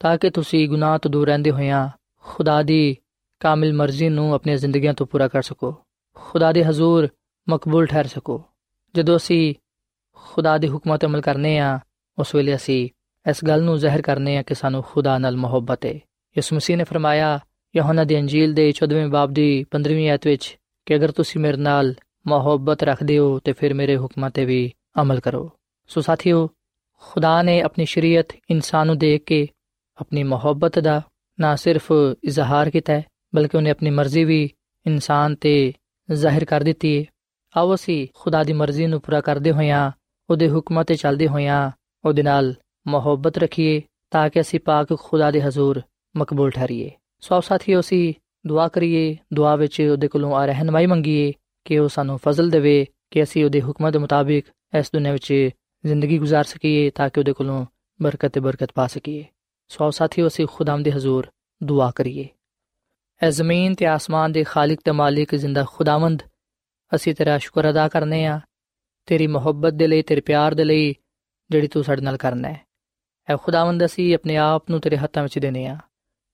ਤਾਂ 0.00 0.18
ਕਿ 0.18 0.30
ਤੁਸੀਂ 0.30 0.68
ਗੁਨਾਹ 0.68 0.98
ਤੋਂ 0.98 1.10
ਦੂਰ 1.10 1.26
ਰਹਿੰਦੇ 1.26 1.50
ਹੋਇਆਂ 1.50 1.88
ਖੁਦਾ 2.22 2.62
ਦੀ 2.62 2.96
ਕਾਮਿਲ 3.42 3.72
ਮਰਜ਼ੀ 3.72 4.08
ਨੂੰ 4.08 4.34
ਆਪਣੀਆਂ 4.34 4.56
ਜ਼ਿੰਦਗੀਆਂ 4.56 4.94
ਤੋਂ 4.94 5.06
ਪੂਰਾ 5.06 5.28
ਕਰ 5.28 5.42
ਸਕੋ। 5.42 5.74
ਖੁਦਾ 6.14 6.52
ਦੇ 6.52 6.64
ਹਜ਼ੂਰ 6.64 7.08
ਮਕਬੂਲ 7.48 7.86
ਠਹਿਰ 7.86 8.06
ਸਕੋ। 8.06 8.44
ਜਦੋਂ 8.96 9.16
ਅਸੀਂ 9.16 9.54
ਖੁਦਾ 10.12 10.58
ਦੇ 10.58 10.68
ਹੁਕਮਾਂ 10.68 10.98
ਤੇ 10.98 11.06
ਅਮਲ 11.06 11.20
ਕਰਨੇ 11.20 11.58
ਆ, 11.58 11.80
ਉਸ 12.18 12.34
ਵੇਲੇ 12.34 12.54
ਅਸੀਂ 12.54 12.90
ਇਸ 13.30 13.44
ਗੱਲ 13.44 13.62
ਨੂੰ 13.62 13.78
ਜ਼ਾਹਿਰ 13.78 14.02
ਕਰਨੇ 14.02 14.36
ਆ 14.36 14.42
ਕਿ 14.42 14.54
ਸਾਨੂੰ 14.54 14.82
ਖੁਦਾ 14.82 15.18
ਨਾਲ 15.18 15.36
ਮੁਹੱਬਤ 15.36 15.86
ਹੈ 15.86 15.92
ਯਿਸੂ 15.92 16.56
ਮਸੀਹ 16.56 16.76
ਨੇ 16.76 16.84
ਫਰਮਾਇਆ, 16.84 17.40
ਯਹੋਨਾ 17.76 18.04
ਦੀ 18.04 18.18
ਅੰਜੀਲ 18.18 18.52
ਦੇ 18.52 18.72
14ਵੇਂ 18.72 19.08
ਬਾਬ 19.08 19.32
ਦੀ 19.32 19.64
15ਵੀਂ 19.70 20.10
ਆਇਤ 20.10 20.26
ਵਿੱਚ 20.26 20.58
ਕਿ 20.86 20.96
ਅਗਰ 20.96 21.10
ਤੁਸੀਂ 21.10 21.40
ਮੇਰੇ 21.40 21.56
ਨਾਲ 21.56 21.94
ਮੁਹੱਬਤ 22.26 22.82
ਰੱਖਦੇ 22.82 23.18
ਹੋ, 23.18 23.38
ਤੇ 23.38 23.52
ਫਿਰ 23.52 23.74
ਮੇਰੇ 23.74 23.96
ਹੁਕਮਾਂ 23.96 24.30
ਤੇ 24.30 24.44
ਵੀ 24.44 24.72
ਅਮਲ 25.00 25.20
ਕਰੋ। 25.20 25.50
ਸੋ 25.88 26.00
ਸਾਥੀਓ, 26.00 26.48
ਖੁਦਾ 27.00 27.42
ਨੇ 27.42 27.60
ਆਪਣੀ 27.60 27.84
ਸ਼ਰੀਅਤ 27.84 28.26
ਇਨਸਾਨ 28.50 28.86
ਨੂੰ 28.86 28.98
ਦੇ 28.98 29.18
ਕੇ 29.18 29.48
ਆਪਣੀ 29.96 30.22
ਮੁਹੱਬਤ 30.22 30.78
ਦਾ 30.78 31.02
ਨਾ 31.40 31.56
ਸਿਰਫ 31.56 31.92
ਇਜ਼ਹਾਰ 32.24 32.70
ਕੀਤਾ 32.70 32.92
ਹੈ 32.92 33.04
ਬਲਕਿ 33.35 33.57
ਉਹਨੇ 33.57 33.69
ਆਪਣੀ 33.69 33.89
ਮਰਜ਼ੀ 33.89 34.23
ਵੀ 34.23 34.49
ਇਨਸਾਨ 34.85 35.35
ਤੇ 35.35 35.73
ਜ਼ਾਹਿਰ 36.09 36.45
ਕਰ 36.45 36.63
ਦਿੱਤੀ 36.63 36.97
ਹੈ 36.99 37.05
ਆਓ 37.55 37.73
ਅਸੀਂ 37.75 38.07
ਖੁਦਾ 38.13 38.43
ਦੀ 38.43 38.53
ਮਰਜ਼ੀ 38.53 38.87
ਨੂੰ 38.87 39.01
ਪੂਰਾ 39.01 39.21
ਕਰਦੇ 39.21 39.51
ਹੋਇਆਂ 39.51 39.91
ਉਹਦੇ 40.29 40.49
ਹੁਕਮਾਂ 40.49 40.83
ਤੇ 40.85 40.95
ਚੱਲਦੇ 40.95 41.27
ਹੋਇਆਂ 41.27 41.71
ਉਹਦੇ 42.05 42.23
ਨਾਲ 42.23 42.53
ਮੁਹੱਬਤ 42.87 43.37
ਰੱਖੀਏ 43.37 43.81
ਤਾਂ 44.11 44.29
ਕਿ 44.29 44.41
ਅਸੀਂ 44.41 44.59
ਪਾਕ 44.59 44.93
ਖੁਦਾ 44.93 45.31
ਦੇ 45.31 45.41
ਹਜ਼ੂਰ 45.41 45.81
ਮਕਬੂਲ 46.15 46.51
ਠਹਿਰੀਏ 46.51 46.91
ਸੋ 47.19 47.39
ਸਾਥੀਓ 47.41 47.79
ਅਸੀਂ 47.79 48.13
ਦੁਆ 48.47 48.67
ਕਰੀਏ 48.67 49.15
ਦੁਆ 49.33 49.55
ਵਿੱਚ 49.55 49.81
ਉਹਦੇ 49.81 50.07
ਕੋਲੋਂ 50.07 50.35
ਆ 50.35 50.45
ਰਹਿਨਮਾਈ 50.45 50.85
ਮੰਗੀਏ 50.85 51.33
ਕਿ 51.65 51.79
ਉਹ 51.79 51.87
ਸਾਨੂੰ 51.87 52.17
ਫਜ਼ਲ 52.17 52.49
ਦੇਵੇ 52.49 52.85
ਕਿ 53.11 53.23
ਅਸੀਂ 53.23 53.45
ਉਹਦੇ 53.45 53.61
ਹੁਕਮਾਂ 53.61 53.91
ਦੇ 53.91 53.99
ਮੁਤਾਬਿਕ 53.99 54.45
ਇਸ 54.77 54.91
ਦੁਨੀਆਂ 54.93 55.13
ਵਿੱਚ 55.13 55.49
ਜ਼ਿੰਦਗੀ 55.83 56.19
گزار 56.19 56.43
ਸਕੀਏ 56.43 56.89
ਤਾਂ 56.89 57.09
ਕਿ 57.09 57.19
ਉਹਦੇ 57.19 57.33
ਕੋਲੋਂ 57.33 57.65
ਬਰਕਤ 58.01 58.31
ਤੇ 58.31 58.39
ਬਰਕਤ 58.39 58.71
ਪਾ 58.71 58.87
ਸਕੀਏ 58.87 59.25
ਸੋ 59.69 59.89
ਸਾਥੀਓ 59.91 60.27
ਅਸੀਂ 60.27 60.47
ਖੁਦਾਮ 60.47 60.83
ਦੇ 60.83 60.91
ਹਜ਼ੂਰ 60.91 61.27
ਦੁਆ 61.63 61.91
ਕਰੀਏ 61.95 62.27
ਐ 63.22 63.30
ਜ਼ਮੀਨ 63.30 63.74
ਤੇ 63.74 63.86
ਆਸਮਾਨ 63.86 64.32
ਦੇ 64.32 64.44
ਖਾਲਕ 64.44 64.78
ਤੇ 64.84 64.90
ਮਾਲਿਕ 64.90 65.34
ਜ਼ਿੰਦਾ 65.34 65.64
ਖੁਦਾਵੰਦ। 65.68 66.22
ਅਸੀਂ 66.94 67.14
ਤੇਰਾ 67.14 67.38
ਸ਼ੁਕਰ 67.38 67.70
ਅਦਾ 67.70 67.88
ਕਰਨੇ 67.88 68.26
ਆ। 68.26 68.40
ਤੇਰੀ 69.06 69.26
ਮੁਹੱਬਤ 69.26 69.72
ਦੇ 69.72 69.86
ਲਈ, 69.86 70.02
ਤੇਰੇ 70.02 70.20
ਪਿਆਰ 70.20 70.54
ਦੇ 70.54 70.64
ਲਈ 70.64 70.94
ਜਿਹੜੀ 71.50 71.68
ਤੂੰ 71.68 71.84
ਸਾਡੇ 71.84 72.02
ਨਾਲ 72.02 72.16
ਕਰਨਾ 72.16 72.48
ਹੈ। 72.48 72.60
ਐ 73.30 73.36
ਖੁਦਾਵੰਦ 73.36 73.84
ਅਸੀਂ 73.84 74.14
ਆਪਣੇ 74.14 74.36
ਆਪ 74.36 74.70
ਨੂੰ 74.70 74.80
ਤੇਰੇ 74.80 74.96
ਹੱਥਾਂ 74.96 75.22
ਵਿੱਚ 75.22 75.38
ਦੇਨੇ 75.38 75.66
ਆ। 75.66 75.78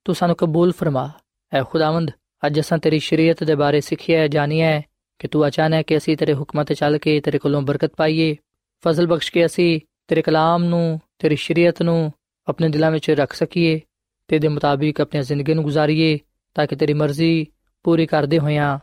ਤੂੰ 0.05 0.15
ਸਾਨੂੰ 0.15 0.37
ਕਬੂਲ 0.37 0.73
ਫਰਮਾ। 0.73 1.11
ਐ 1.53 1.63
ਖੁਦਾਵੰਦ, 1.63 2.11
ਅੱਜ 2.47 2.61
ਅਸਾਂ 2.61 2.79
ਤੇਰੀ 2.79 2.99
ਸ਼ਰੀਅਤ 2.99 3.45
ਦੇ 3.45 3.55
ਬਾਰੇ 3.55 3.81
ਸਿੱਖਿਆ 3.81 4.21
ਹੈ, 4.21 4.29
ਜਾਣਿਆ 4.29 4.67
ਹੈ 4.67 4.83
ਕਿ 5.19 5.29
ਤੂੰ 5.29 5.49
ਅਚਾਨਕ 5.49 5.87
ਕਿ 5.87 5.97
ਅਸੀਂ 5.97 6.17
ਤੇਰੇ 6.17 6.35
ਹੁਕਮਾਂ 6.35 6.65
ਤੇ 6.65 6.75
ਚੱਲ 6.75 6.99
ਕੇ 6.99 7.21
ਤੇਰੇ 7.21 7.39
ਕੋਲੋਂ 7.39 7.63
ਬਰਕਤ 7.63 7.93
ਪਾਈਏ। 7.97 8.37
ਫਜ਼ਲ 8.85 9.07
ਬਖਸ਼ 9.07 9.33
ਕੇ 9.33 9.47
ਅਸੀਂ 9.47 9.81
ਤੇਰੇ 10.09 10.23
ਕਲਾਮ 10.23 10.65
ਨੂੰ, 10.65 11.01
ਤੇਰੀ 11.19 11.37
ਸ਼ਰੀਅਤ 11.37 11.83
ਨੂੰ 11.83 12.13
ਆਪਣੇ 12.49 12.69
ਦਿਲਾਂ 12.69 12.91
ਵਿੱਚ 12.91 13.11
ਰੱਖ 13.11 13.33
ਸਕੀਏ। 13.33 13.81
ਤੇ 14.29 14.39
ਦੇ 14.39 14.49
ਮੁਤਾਬਿਕ 14.49 15.01
ਆਪਣੀ 15.01 15.23
ਜ਼ਿੰਦਗੀ 15.23 15.55
ਨੂੰ 15.55 15.65
ਗੁਜ਼ਾਰੀਏ। 15.65 16.19
ਤਾਂ 16.58 16.66
ਕਿ 16.68 16.76
ਤੇਰੀ 16.76 16.94
ਮਰਜ਼ੀ 16.94 17.46
ਪੂਰੀ 17.86 18.06
ਕਰਦੇ 18.06 18.40
ਹੋਇਆਂ 18.40 18.78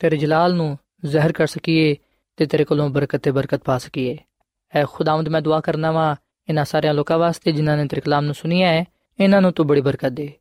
ਤੇਰੇ 0.00 0.16
ਜਲਾਲ 0.16 0.54
ਨੂੰ 0.54 0.76
ਜ਼ਾਹਿਰ 1.04 1.32
ਕਰ 1.32 1.46
ਸਕੀਏ 1.46 1.96
ਤੇ 2.38 2.46
ਤੇਰੇ 2.46 2.64
ਕੋਲੋਂ 2.64 2.88
ਬਰਕਤ 2.90 3.20
ਤੇ 3.20 3.30
ਬਰਕਤ 3.30 3.64
ਪਾ 3.64 3.78
ਸਕੀਏ 3.78 4.16
ਐ 4.72 4.84
ਖੁਦਾਵੰਦ 4.84 5.28
ਮੈਂ 5.28 5.42
ਦੁਆ 5.42 5.60
ਕਰਨਾ 5.60 5.90
ਵਾ 5.92 6.16
ਇਹਨਾਂ 6.48 6.64
ਸਾਰਿਆਂ 6.64 6.94
ਲੋਕਾਂ 6.94 7.18
ਵਾਸਤੇ 7.18 7.52
ਜਿਨ੍ਹਾਂ 7.52 7.76
ਨੇ 7.76 7.86
ਤੇਰੇ 7.86 8.00
ਕਲਾਮ 8.00 8.24
ਨੂੰ 8.24 8.34
ਸੁਨਿਆ 8.34 8.68
ਹੈ 8.68 8.84
ਇਹਨਾਂ 9.18 9.40
ਨੂੰ 9.40 9.52
ਤੂੰ 9.52 9.66
ਬੜੀ 9.66 9.80
ਬਰਕਤ 9.80 10.12
ਦੇ 10.12 10.32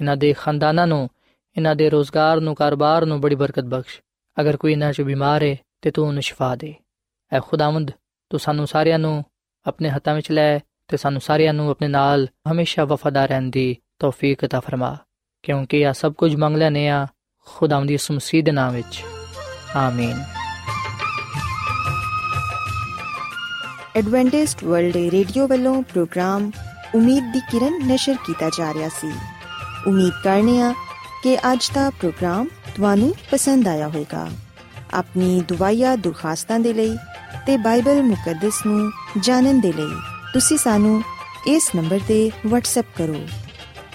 ਇਹਨਾਂ 0.00 0.16
ਦੇ 0.16 0.32
ਖਾਨਦਾਨਾਂ 0.32 0.86
ਨੂੰ 0.86 1.08
ਇਹਨਾਂ 1.56 1.74
ਦੇ 1.76 1.88
ਰੋਜ਼ਗਾਰ 1.90 2.40
ਨੂੰ 2.40 2.54
ਕਾਰੋਬਾਰ 2.54 3.06
ਨੂੰ 3.06 3.20
ਬੜੀ 3.20 3.34
ਬਰਕਤ 3.34 3.64
ਬਖਸ਼ 3.64 4.00
ਅਗਰ 4.36 4.56
ਕੋਈ 4.56 4.72
ਇਹਨਾਂ 4.72 4.92
'ਚ 4.92 5.02
ਬਿਮਾਰ 5.02 5.42
ਹੈ 5.42 5.56
ਤੇ 5.82 5.90
ਤੂੰ 5.90 6.06
ਉਹਨੂੰ 6.06 6.22
ਸ਼ਿਫਾ 6.22 6.54
ਦੇ 6.56 6.74
ਐ 7.32 7.40
ਖੁਦਾਵੰਦ 7.40 7.90
ਤੂੰ 8.30 8.40
ਸਾਨੂੰ 8.40 8.66
ਸਾਰਿਆਂ 8.66 8.98
ਨੂੰ 8.98 9.24
ਆਪਣੇ 9.66 9.90
ਹੱਥਾਂ 9.90 10.14
ਵਿੱਚ 10.14 10.30
ਲੈ 10.32 10.58
ਤੇ 10.88 10.96
ਸਾਨੂੰ 10.96 11.20
ਸਾਰਿਆਂ 11.20 11.54
ਨੂੰ 11.54 11.70
ਆਪਣੇ 11.70 11.88
ਨਾਲ 11.88 12.26
ਹਮੇਸ਼ਾ 12.50 12.84
ਵਫਾਦਾਰ 12.84 13.28
ਰਹਿਣ 13.28 13.50
ਦੀ 13.50 13.76
ਤੌਫੀਕ 13.98 14.44
عطا 14.44 14.60
ਫਰਮਾ 14.60 14.96
ਕਿਉਂਕਿ 15.43 15.79
ਇਹ 15.79 15.93
ਸਭ 15.93 16.13
ਕੁਝ 16.13 16.35
ਮੰਗ 16.35 16.57
ਲੈਨੇ 16.57 16.89
ਆ 16.89 17.07
ਖੁਦਾਵੰਦ 17.45 17.87
ਦੀ 17.87 17.95
ਉਸ 17.95 18.11
ਮਸੀਹ 18.11 18.43
ਦੇ 18.43 18.51
ਨਾਮ 18.51 18.73
ਵਿੱਚ। 18.73 19.03
ਆਮੀਨ। 19.75 20.23
ਐਡਵੈਂਟਿਸਟ 23.95 24.63
ਵਰਲਡ 24.63 24.95
ਰੇਡੀਓ 24.95 25.47
ਵੱਲੋਂ 25.47 25.83
ਪ੍ਰੋਗਰਾਮ 25.83 26.51
ਉਮੀਦ 26.95 27.33
ਦੀ 27.33 27.39
ਕਿਰਨ 27.39 27.87
ਨਿਸ਼ਰ 27.87 28.15
ਕੀਤਾ 28.25 28.49
ਜਾ 28.49 28.73
ਰਿਹਾ 28.73 28.89
ਸੀ। 28.89 29.11
ਉਮੀਦ 29.87 30.13
ਕਰਨੇ 30.23 30.61
ਆ 30.61 30.73
ਕਿ 31.23 31.37
ਅੱਜ 31.37 31.71
ਦਾ 31.73 31.89
ਪ੍ਰੋਗਰਾਮ 31.89 32.45
ਤੁਹਾਨੂੰ 32.45 33.13
ਪਸੰਦ 33.31 33.67
ਆਇਆ 33.67 33.87
ਹੋਵੇਗਾ। 33.87 34.27
ਆਪਣੀ 34.93 35.41
ਦੁਆਇਆ 35.47 35.95
ਦੁਰਖਾਸਤਾਂ 35.95 36.59
ਦੇ 36.59 36.73
ਲਈ 36.73 36.97
ਤੇ 37.45 37.57
ਬਾਈਬਲ 37.57 38.01
ਮੁਕੱਦਸ 38.01 38.65
ਨੂੰ 38.65 38.91
ਜਾਣਨ 39.19 39.61
ਦੇ 39.61 39.73
ਲਈ 39.73 39.95
ਤੁਸੀਂ 40.33 40.57
ਸਾਨੂੰ 40.57 41.01
ਇਸ 41.47 41.71
ਨੰਬਰ 41.75 41.99
ਤੇ 42.07 42.31
WhatsApp 42.47 42.87
ਕਰੋ। 42.97 43.27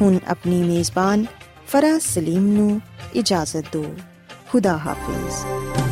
ਹੁਣ 0.00 0.18
ਆਪਣੀ 0.28 0.62
ਮੇਜ਼ਬਾਨ 0.62 1.26
ਫਰਾਜ਼ 1.66 2.02
ਸਲੀਮ 2.02 2.46
ਨੂੰ 2.46 2.80
ਇਜਾਜ਼ਤ 3.14 3.64
ਦਿਓ। 3.72 3.94
ਖੁਦਾ 4.52 4.78
ਹਾਫਿਜ਼। 4.78 5.83